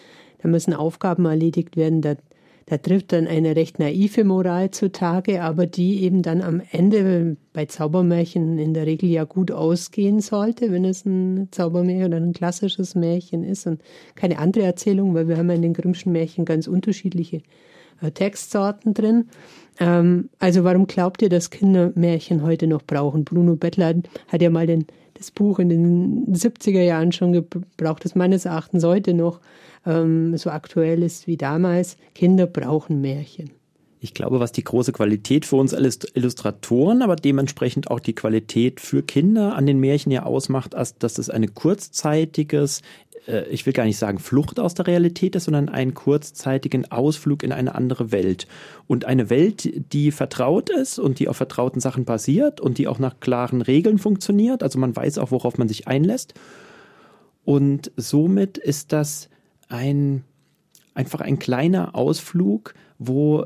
Da 0.41 0.49
müssen 0.49 0.73
Aufgaben 0.73 1.25
erledigt 1.25 1.77
werden. 1.77 2.01
Da, 2.01 2.15
da 2.67 2.79
trifft 2.79 3.13
dann 3.13 3.27
eine 3.27 3.57
recht 3.57 3.79
naive 3.79 4.25
Moral 4.25 4.71
zutage, 4.71 5.43
aber 5.43 5.67
die 5.67 6.03
eben 6.03 6.23
dann 6.23 6.43
am 6.43 6.63
Ende 6.71 7.37
bei 7.53 7.67
Zaubermärchen 7.67 8.59
in 8.59 8.75
der 8.75 8.87
Regel 8.87 9.09
ja 9.09 9.25
gut 9.25 9.51
ausgehen 9.51 10.21
sollte, 10.21 10.71
wenn 10.71 10.85
es 10.85 11.05
ein 11.05 11.49
Zaubermärchen 11.51 12.07
oder 12.07 12.19
ein 12.19 12.33
klassisches 12.33 12.95
Märchen 12.95 13.43
ist 13.43 13.67
und 13.67 13.83
keine 14.15 14.39
andere 14.39 14.65
Erzählung, 14.65 15.15
weil 15.15 15.29
wir 15.29 15.39
haben 15.39 15.51
in 15.51 15.63
den 15.63 15.73
Grimmschen 15.75 16.13
Märchen 16.13 16.45
ganz 16.45 16.67
unterschiedliche 16.67 17.39
äh, 17.39 17.43
Textsorten 18.15 18.95
drin. 18.95 19.29
Ähm, 19.81 20.31
also 20.39 20.65
warum 20.65 20.87
glaubt 20.87 21.23
ihr, 21.23 21.29
dass 21.29 21.51
Kinder 21.51 21.93
Märchen 21.95 22.43
heute 22.43 22.67
noch 22.67 22.83
brauchen? 22.83 23.25
Bruno 23.25 23.57
Bettler 23.57 23.95
hat 24.29 24.43
ja 24.43 24.51
mal 24.51 24.67
den, 24.67 24.87
das 25.15 25.31
Buch 25.31 25.59
in 25.59 25.69
den 25.69 26.27
70er 26.35 26.83
Jahren 26.83 27.13
schon 27.13 27.33
gebraucht, 27.33 28.05
das 28.05 28.15
meines 28.15 28.45
Erachtens 28.45 28.85
heute 28.85 29.15
noch 29.15 29.41
ähm, 29.87 30.37
so 30.37 30.51
aktuell 30.51 31.03
ist 31.03 31.27
wie 31.27 31.37
damals. 31.37 31.97
Kinder 32.15 32.47
brauchen 32.47 33.01
Märchen. 33.01 33.51
Ich 34.01 34.15
glaube, 34.15 34.39
was 34.39 34.53
die 34.53 34.63
große 34.63 34.93
Qualität 34.93 35.45
für 35.45 35.57
uns 35.57 35.75
als 35.75 35.99
Illustratoren, 36.15 37.03
aber 37.03 37.17
dementsprechend 37.17 37.91
auch 37.91 37.99
die 37.99 38.15
Qualität 38.15 38.81
für 38.81 39.03
Kinder 39.03 39.57
an 39.57 39.67
den 39.67 39.81
Märchen 39.81 40.13
ja 40.13 40.23
ausmacht, 40.23 40.75
ist, 40.75 41.03
dass 41.03 41.19
es 41.19 41.31
ein 41.31 41.53
kurzzeitiges, 41.53 42.81
äh, 42.81 43.08
ich 43.51 43.67
will 43.67 43.73
gar 43.73 43.85
nicht 43.85 43.99
sagen 43.99 44.19
Flucht 44.19 44.59
aus 44.59 44.75
der 44.75 44.87
Realität 44.87 45.37
ist, 45.37 45.45
sondern 45.45 45.69
einen 45.69 45.95
kurzzeitigen 45.95 46.91
Ausflug 46.91 47.43
in 47.43 47.53
eine 47.53 47.75
andere 47.75 48.11
Welt. 48.11 48.47
Und 48.87 49.05
eine 49.05 49.29
Welt, 49.29 49.93
die 49.93 50.11
vertraut 50.11 50.71
ist 50.71 50.99
und 50.99 51.19
die 51.19 51.29
auf 51.29 51.37
vertrauten 51.37 51.81
Sachen 51.81 52.05
basiert 52.05 52.61
und 52.61 52.79
die 52.79 52.89
auch 52.89 52.99
nach 52.99 53.21
klaren 53.21 53.61
Regeln 53.61 53.99
funktioniert. 53.99 54.63
Also 54.63 54.79
man 54.79 54.97
weiß 54.97 55.19
auch, 55.19 55.31
worauf 55.31 55.59
man 55.59 55.69
sich 55.69 55.87
einlässt. 55.87 56.35
Und 57.45 57.93
somit 57.97 58.57
ist 58.59 58.93
das 58.93 59.29
ein, 59.69 60.25
einfach 60.95 61.21
ein 61.21 61.39
kleiner 61.39 61.95
Ausflug, 61.95 62.75
wo 62.99 63.45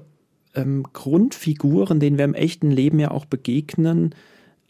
ähm, 0.55 0.85
Grundfiguren, 0.93 1.99
denen 1.99 2.19
wir 2.19 2.25
im 2.25 2.35
echten 2.35 2.71
Leben 2.71 2.99
ja 2.99 3.11
auch 3.11 3.25
begegnen, 3.25 4.15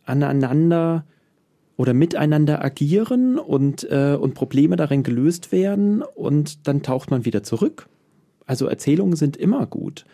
aneinander 0.05 1.05
oder 1.83 1.95
miteinander 1.95 2.65
agieren 2.65 3.41
und, 3.41 3.83
äh, 3.91 4.15
und 4.15 4.35
Probleme 4.35 4.77
darin 4.77 5.03
gelöst 5.03 5.51
werden 5.51 6.03
und 6.03 6.69
dann 6.69 6.85
taucht 6.85 7.11
man 7.11 7.25
wieder 7.25 7.43
zurück. 7.43 7.89
Also 8.47 8.69
Erzählungen 8.69 9.17
sind 9.17 9.37
immer 9.37 9.67
gut. 9.67 10.05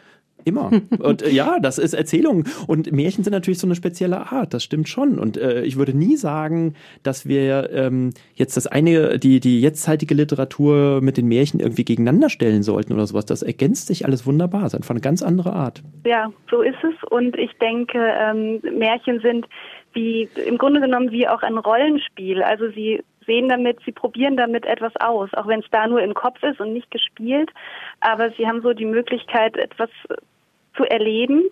Immer. 0.45 0.71
Und 1.01 1.21
äh, 1.23 1.31
ja, 1.31 1.59
das 1.61 1.79
ist 1.79 1.93
Erzählung. 1.93 2.45
Und 2.67 2.91
Märchen 2.91 3.25
sind 3.25 3.33
natürlich 3.33 3.59
so 3.59 3.67
eine 3.67 3.75
spezielle 3.75 4.33
Art, 4.33 4.55
das 4.55 4.63
stimmt 4.65 4.89
schon. 4.89 5.19
Und 5.19 5.37
äh, 5.37 5.63
ich 5.65 5.77
würde 5.77 5.93
nie 5.93 6.17
sagen, 6.17 6.75
dass 7.03 7.27
wir 7.27 7.71
ähm, 7.73 8.13
jetzt 8.35 8.57
das 8.57 8.67
eine, 8.67 9.19
die, 9.19 9.41
die 9.41 9.61
jetztzeitige 9.61 10.15
Literatur 10.15 11.01
mit 11.03 11.17
den 11.17 11.27
Märchen 11.27 11.61
irgendwie 11.61 11.85
gegeneinander 11.85 12.31
stellen 12.31 12.63
sollten 12.63 12.93
oder 12.95 13.07
sowas. 13.07 13.27
Das 13.27 13.43
ergänzt 13.43 13.89
sich 13.89 14.07
alles 14.07 14.27
wunderbar. 14.27 14.63
Das 14.63 14.73
ist 14.73 14.77
einfach 14.77 14.95
eine 14.95 15.01
ganz 15.01 15.23
andere 15.23 15.53
Art. 15.53 15.83
Ja, 16.07 16.33
so 16.51 16.63
ist 16.63 16.79
es. 16.83 16.95
Und 17.11 17.37
ich 17.37 17.51
denke, 17.61 17.99
ähm, 17.99 18.63
Märchen 18.79 19.21
sind 19.21 19.45
wie 19.99 20.29
im 20.47 20.59
Grunde 20.59 20.81
genommen 20.81 21.11
wie 21.11 21.27
auch 21.27 21.43
ein 21.43 21.59
Rollenspiel. 21.59 22.43
Also 22.43 22.71
sie 22.71 23.03
sehen 23.27 23.49
damit, 23.49 23.79
sie 23.85 23.93
probieren 23.93 24.37
damit 24.37 24.65
etwas 24.65 24.95
aus, 25.01 25.29
auch 25.35 25.49
wenn 25.49 25.61
es 25.61 25.71
da 25.71 25.87
nur 25.89 26.01
im 26.01 26.15
Kopf 26.15 26.41
ist 26.43 26.61
und 26.61 26.73
nicht 26.73 26.91
gespielt. 26.91 27.51
Aber 28.01 28.31
sie 28.31 28.47
haben 28.47 28.63
so 28.63 28.73
die 28.73 28.87
Möglichkeit, 28.87 29.57
etwas 29.57 29.91
zu 30.77 30.85
erleben 30.85 31.45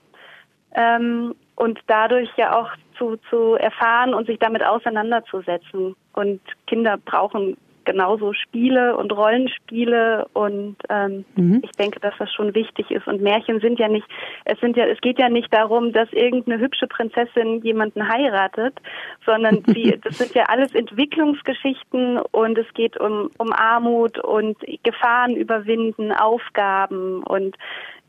ähm, 0.74 1.34
und 1.56 1.80
dadurch 1.88 2.30
ja 2.36 2.56
auch 2.56 2.70
zu, 2.96 3.16
zu 3.28 3.54
erfahren 3.54 4.14
und 4.14 4.26
sich 4.26 4.38
damit 4.38 4.64
auseinanderzusetzen. 4.64 5.96
Und 6.14 6.40
Kinder 6.68 6.98
brauchen 6.98 7.56
genauso 7.86 8.34
Spiele 8.34 8.96
und 8.96 9.12
Rollenspiele 9.12 10.26
und 10.34 10.76
ähm, 10.90 11.24
mhm. 11.36 11.62
ich 11.64 11.70
denke, 11.72 12.00
dass 12.00 12.12
das 12.18 12.30
schon 12.34 12.54
wichtig 12.54 12.90
ist. 12.90 13.06
Und 13.06 13.22
Märchen 13.22 13.60
sind 13.60 13.78
ja 13.78 13.88
nicht, 13.88 14.06
es 14.44 14.60
sind 14.60 14.76
ja, 14.76 14.84
es 14.84 15.00
geht 15.00 15.18
ja 15.18 15.30
nicht 15.30 15.52
darum, 15.54 15.92
dass 15.92 16.12
irgendeine 16.12 16.60
hübsche 16.60 16.86
Prinzessin 16.86 17.62
jemanden 17.62 18.06
heiratet, 18.06 18.74
sondern 19.24 19.62
sie, 19.66 19.98
das 20.02 20.18
sind 20.18 20.34
ja 20.34 20.44
alles 20.44 20.74
Entwicklungsgeschichten 20.74 22.18
und 22.18 22.58
es 22.58 22.66
geht 22.74 23.00
um, 23.00 23.30
um 23.38 23.52
Armut 23.52 24.18
und 24.18 24.58
Gefahren 24.82 25.36
überwinden, 25.36 26.12
Aufgaben 26.12 27.22
und 27.22 27.56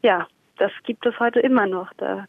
ja, 0.03 0.27
das 0.57 0.71
gibt 0.85 1.05
es 1.05 1.17
heute 1.19 1.39
immer 1.39 1.67
noch. 1.67 1.93
Da. 1.97 2.25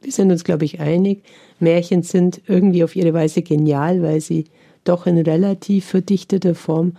Wir 0.00 0.12
sind 0.12 0.30
uns, 0.30 0.44
glaube 0.44 0.64
ich, 0.64 0.80
einig. 0.80 1.22
Märchen 1.60 2.02
sind 2.02 2.42
irgendwie 2.46 2.84
auf 2.84 2.96
ihre 2.96 3.14
Weise 3.14 3.42
genial, 3.42 4.02
weil 4.02 4.20
sie 4.20 4.44
doch 4.84 5.06
in 5.06 5.18
relativ 5.18 5.86
verdichteter 5.86 6.54
Form 6.54 6.92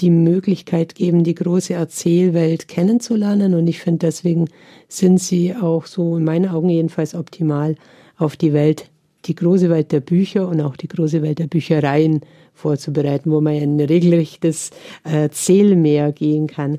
die 0.00 0.10
Möglichkeit 0.10 0.94
geben, 0.94 1.24
die 1.24 1.34
große 1.34 1.74
Erzählwelt 1.74 2.68
kennenzulernen. 2.68 3.54
Und 3.54 3.66
ich 3.66 3.80
finde, 3.80 4.06
deswegen 4.06 4.48
sind 4.88 5.20
sie 5.20 5.54
auch 5.54 5.86
so 5.86 6.16
in 6.16 6.24
meinen 6.24 6.48
Augen 6.48 6.70
jedenfalls 6.70 7.14
optimal 7.14 7.76
auf 8.16 8.36
die 8.36 8.52
Welt, 8.52 8.90
die 9.26 9.34
große 9.34 9.68
Welt 9.68 9.92
der 9.92 10.00
Bücher 10.00 10.48
und 10.48 10.60
auch 10.60 10.76
die 10.76 10.88
große 10.88 11.22
Welt 11.22 11.38
der 11.38 11.46
Büchereien 11.46 12.20
vorzubereiten, 12.54 13.30
wo 13.30 13.40
man 13.40 13.54
in 13.54 13.76
ein 13.76 13.86
regelrechtes 13.86 14.70
Erzählmeer 15.04 16.12
gehen 16.12 16.46
kann. 16.46 16.78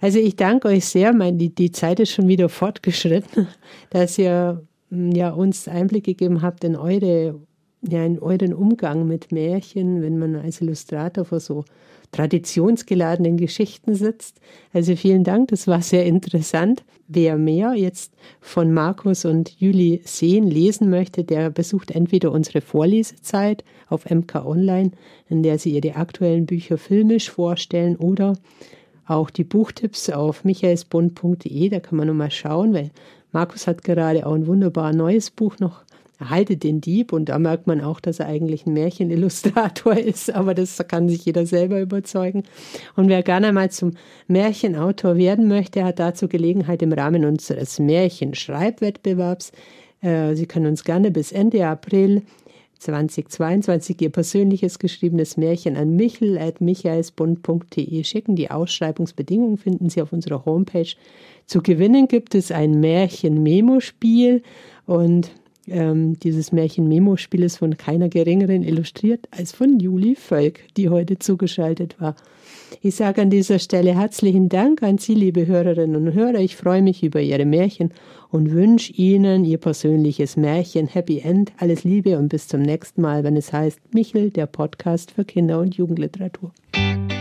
Also 0.00 0.18
ich 0.20 0.36
danke 0.36 0.68
euch 0.68 0.84
sehr. 0.84 1.12
Mein, 1.12 1.38
die, 1.38 1.52
die 1.52 1.72
Zeit 1.72 1.98
ist 1.98 2.12
schon 2.12 2.28
wieder 2.28 2.48
fortgeschritten, 2.48 3.48
dass 3.90 4.18
ihr 4.18 4.62
hm, 4.90 5.12
ja, 5.12 5.30
uns 5.30 5.66
Einblick 5.66 6.04
gegeben 6.04 6.42
habt 6.42 6.62
in 6.62 6.76
eure 6.76 7.34
ja, 7.82 8.04
in 8.04 8.18
euren 8.18 8.54
Umgang 8.54 9.06
mit 9.06 9.32
Märchen, 9.32 10.02
wenn 10.02 10.18
man 10.18 10.36
als 10.36 10.60
Illustrator 10.60 11.24
vor 11.24 11.40
so 11.40 11.64
traditionsgeladenen 12.12 13.36
Geschichten 13.36 13.94
sitzt. 13.94 14.40
Also 14.72 14.96
vielen 14.96 15.24
Dank, 15.24 15.48
das 15.48 15.66
war 15.66 15.82
sehr 15.82 16.06
interessant. 16.06 16.84
Wer 17.06 17.36
mehr 17.36 17.74
jetzt 17.74 18.14
von 18.40 18.72
Markus 18.72 19.24
und 19.24 19.60
Juli 19.60 20.00
sehen, 20.04 20.46
lesen 20.46 20.90
möchte, 20.90 21.24
der 21.24 21.50
besucht 21.50 21.90
entweder 21.90 22.32
unsere 22.32 22.60
Vorlesezeit 22.60 23.64
auf 23.88 24.08
MK 24.10 24.44
Online, 24.44 24.90
in 25.28 25.42
der 25.42 25.58
sie 25.58 25.70
ihre 25.70 25.96
aktuellen 25.96 26.46
Bücher 26.46 26.78
filmisch 26.78 27.30
vorstellen, 27.30 27.96
oder 27.96 28.34
auch 29.06 29.30
die 29.30 29.44
Buchtipps 29.44 30.10
auf 30.10 30.44
michaelsbund.de, 30.44 31.68
da 31.70 31.80
kann 31.80 31.96
man 31.96 32.08
nochmal 32.08 32.30
schauen, 32.30 32.74
weil 32.74 32.90
Markus 33.32 33.66
hat 33.66 33.84
gerade 33.84 34.26
auch 34.26 34.34
ein 34.34 34.46
wunderbar 34.46 34.92
neues 34.92 35.30
Buch 35.30 35.58
noch 35.58 35.82
Erhaltet 36.18 36.64
den 36.64 36.80
Dieb 36.80 37.12
und 37.12 37.28
da 37.28 37.38
merkt 37.38 37.68
man 37.68 37.80
auch, 37.80 38.00
dass 38.00 38.18
er 38.18 38.26
eigentlich 38.26 38.66
ein 38.66 38.72
Märchenillustrator 38.72 39.96
ist, 39.96 40.34
aber 40.34 40.52
das 40.52 40.84
kann 40.88 41.08
sich 41.08 41.24
jeder 41.24 41.46
selber 41.46 41.80
überzeugen. 41.80 42.42
Und 42.96 43.08
wer 43.08 43.22
gerne 43.22 43.52
mal 43.52 43.70
zum 43.70 43.92
Märchenautor 44.26 45.16
werden 45.16 45.46
möchte, 45.46 45.84
hat 45.84 46.00
dazu 46.00 46.26
Gelegenheit 46.26 46.82
im 46.82 46.92
Rahmen 46.92 47.24
unseres 47.24 47.78
Märchenschreibwettbewerbs. 47.78 49.52
Äh, 50.00 50.34
Sie 50.34 50.46
können 50.46 50.66
uns 50.66 50.82
gerne 50.82 51.12
bis 51.12 51.30
Ende 51.30 51.64
April 51.68 52.22
2022 52.78 54.00
Ihr 54.00 54.10
persönliches 54.10 54.80
geschriebenes 54.80 55.36
Märchen 55.36 55.76
an 55.76 55.94
michel.michaelsbund.de 55.96 58.04
schicken. 58.04 58.36
Die 58.36 58.50
Ausschreibungsbedingungen 58.50 59.58
finden 59.58 59.88
Sie 59.88 60.02
auf 60.02 60.12
unserer 60.12 60.44
Homepage. 60.44 60.94
Zu 61.46 61.62
gewinnen 61.62 62.08
gibt 62.08 62.34
es 62.34 62.50
ein 62.50 62.80
Märchen-Memo-Spiel 62.80 64.42
und 64.86 65.30
ähm, 65.70 66.18
dieses 66.20 66.52
Märchen-Memo-Spiel 66.52 67.42
ist 67.42 67.58
von 67.58 67.76
keiner 67.76 68.08
geringeren 68.08 68.62
illustriert 68.62 69.26
als 69.30 69.52
von 69.52 69.78
Juli 69.78 70.14
Völk, 70.14 70.60
die 70.76 70.88
heute 70.88 71.18
zugeschaltet 71.18 72.00
war. 72.00 72.16
Ich 72.80 72.94
sage 72.94 73.22
an 73.22 73.30
dieser 73.30 73.58
Stelle 73.58 73.94
herzlichen 73.94 74.48
Dank 74.48 74.82
an 74.82 74.98
Sie, 74.98 75.14
liebe 75.14 75.46
Hörerinnen 75.46 75.96
und 75.96 76.14
Hörer. 76.14 76.40
Ich 76.40 76.56
freue 76.56 76.82
mich 76.82 77.02
über 77.02 77.20
Ihre 77.20 77.44
Märchen 77.44 77.92
und 78.30 78.52
wünsche 78.52 78.92
Ihnen 78.92 79.44
Ihr 79.44 79.58
persönliches 79.58 80.36
Märchen 80.36 80.86
Happy 80.86 81.20
End. 81.20 81.52
Alles 81.58 81.84
Liebe 81.84 82.18
und 82.18 82.28
bis 82.28 82.48
zum 82.48 82.62
nächsten 82.62 83.00
Mal, 83.00 83.24
wenn 83.24 83.36
es 83.36 83.52
heißt 83.52 83.80
Michel, 83.92 84.30
der 84.30 84.46
Podcast 84.46 85.12
für 85.12 85.24
Kinder- 85.24 85.60
und 85.60 85.76
Jugendliteratur. 85.76 86.52